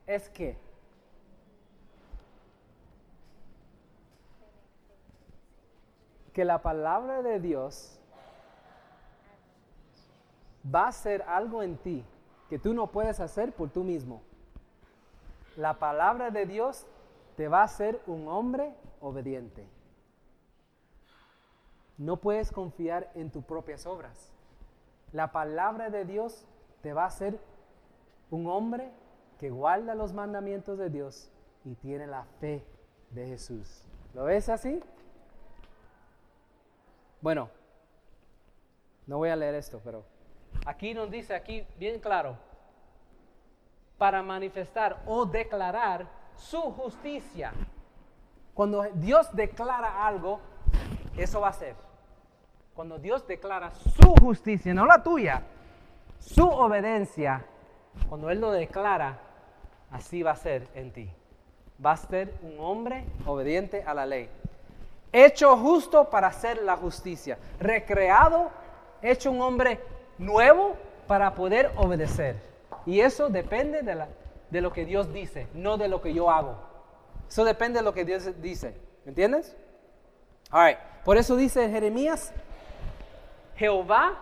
[0.05, 0.57] es que
[6.35, 7.97] que la palabra de Dios
[10.73, 12.03] va a ser algo en ti
[12.49, 14.21] que tú no puedes hacer por tú mismo.
[15.55, 16.85] La palabra de Dios
[17.37, 19.65] te va a hacer un hombre obediente.
[21.97, 24.29] No puedes confiar en tus propias obras.
[25.13, 26.45] La palabra de Dios
[26.81, 27.39] te va a hacer
[28.29, 28.91] un hombre
[29.39, 31.31] que guarda los mandamientos de Dios
[31.63, 32.61] y tiene la fe
[33.11, 33.85] de Jesús.
[34.13, 34.81] ¿Lo ves así?
[37.21, 37.49] Bueno,
[39.07, 40.03] no voy a leer esto, pero
[40.65, 42.37] aquí nos dice, aquí bien claro,
[43.97, 47.53] para manifestar o declarar su justicia.
[48.53, 50.39] Cuando Dios declara algo,
[51.17, 51.75] eso va a ser.
[52.73, 55.43] Cuando Dios declara su justicia, no la tuya,
[56.19, 57.45] su obediencia,
[58.09, 59.19] cuando Él lo declara,
[59.91, 61.09] así va a ser en ti.
[61.83, 64.29] Va a ser un hombre obediente a la ley.
[65.11, 67.37] Hecho justo para hacer la justicia.
[67.59, 68.49] Recreado,
[69.01, 69.79] hecho un hombre
[70.17, 70.75] nuevo
[71.07, 72.35] para poder obedecer.
[72.85, 76.57] Y eso depende de, lo que Dios dice, no de lo que yo hago.
[77.27, 78.75] Eso depende de lo que Dios dice.
[79.03, 79.55] ¿Me entiendes?
[80.51, 80.77] All right.
[81.03, 82.33] Por eso dice Jeremías,
[83.55, 84.19] Jehová,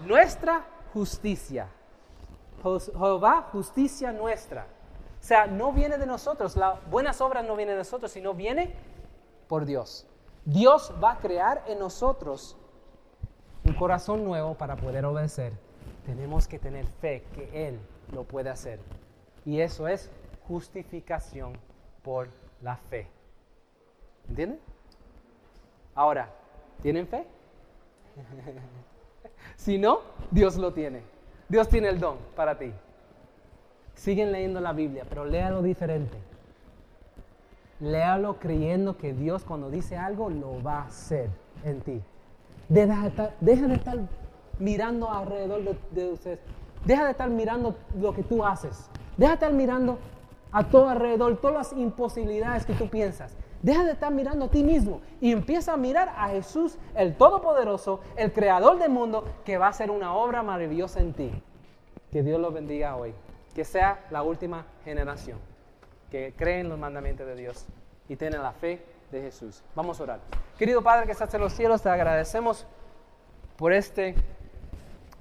[0.00, 1.68] nuestra justicia.
[2.62, 4.66] Jehová, justicia nuestra.
[5.20, 8.74] O sea, no viene de nosotros, las buenas obras no vienen de nosotros, sino viene
[9.48, 10.06] por Dios.
[10.48, 12.56] Dios va a crear en nosotros
[13.64, 15.52] un corazón nuevo para poder obedecer.
[16.06, 17.78] Tenemos que tener fe que Él
[18.14, 18.80] lo puede hacer.
[19.44, 20.10] Y eso es
[20.46, 21.52] justificación
[22.02, 22.28] por
[22.62, 23.08] la fe.
[24.26, 24.58] ¿Entienden?
[25.94, 26.30] Ahora,
[26.80, 27.26] ¿tienen fe?
[29.56, 31.02] si no, Dios lo tiene.
[31.46, 32.72] Dios tiene el don para ti.
[33.92, 36.16] Siguen leyendo la Biblia, pero léalo diferente.
[37.80, 41.30] Léalo creyendo que Dios cuando dice algo lo va a hacer
[41.64, 42.02] en ti.
[42.68, 43.02] Deja
[43.40, 43.98] de estar,
[44.58, 46.40] mirando alrededor de, de, ustedes.
[46.84, 48.90] Deja de estar mirando lo que tú haces.
[49.16, 49.98] Deja de estar mirando
[50.50, 53.36] a todo alrededor, todas las imposibilidades que tú piensas.
[53.62, 58.00] Deja de estar mirando a ti mismo y empieza a mirar a Jesús, el Todopoderoso,
[58.16, 61.30] el Creador del mundo, que va a hacer una obra maravillosa en ti.
[62.10, 63.14] Que Dios lo bendiga hoy.
[63.54, 65.47] Que sea la última generación
[66.10, 67.66] que cree en los mandamientos de Dios
[68.08, 69.62] y tiene la fe de Jesús.
[69.74, 70.20] Vamos a orar.
[70.58, 72.66] Querido Padre que estás en los cielos, te agradecemos
[73.56, 74.14] por este,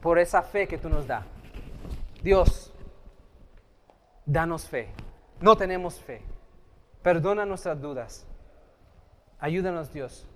[0.02, 1.26] por esa fe que tú nos das.
[2.22, 2.74] Dios,
[4.26, 4.90] danos fe.
[5.40, 6.22] No tenemos fe.
[7.02, 8.26] Perdona nuestras dudas.
[9.40, 10.28] Ayúdanos, Dios,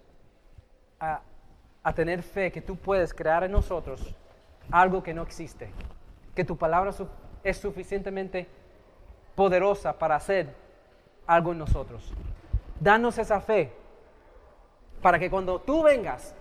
[0.99, 1.21] a,
[1.95, 4.15] tener fe que tú puedes crear en nosotros
[4.69, 5.71] algo que no existe.
[6.35, 6.91] Que tu palabra
[7.43, 8.47] es suficientemente
[9.35, 10.53] poderosa para hacer
[11.27, 12.13] algo en nosotros.
[12.79, 13.71] Danos esa fe
[15.01, 16.35] para que cuando tú vengas,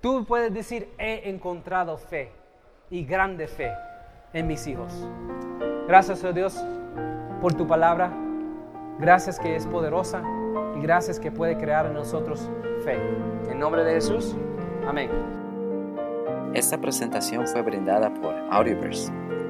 [0.00, 2.30] tú puedes decir, he encontrado fe
[2.90, 3.72] y grande fe
[4.32, 4.92] en mis hijos.
[5.86, 6.62] Gracias oh Dios
[7.40, 8.10] por tu palabra.
[8.98, 10.22] Gracias que es poderosa
[10.76, 12.48] y gracias que puede crear en nosotros
[12.84, 12.98] fe.
[13.50, 14.36] En nombre de Jesús,
[14.86, 15.10] amén.
[16.54, 19.12] Esta presentación fue brindada por Audioverse,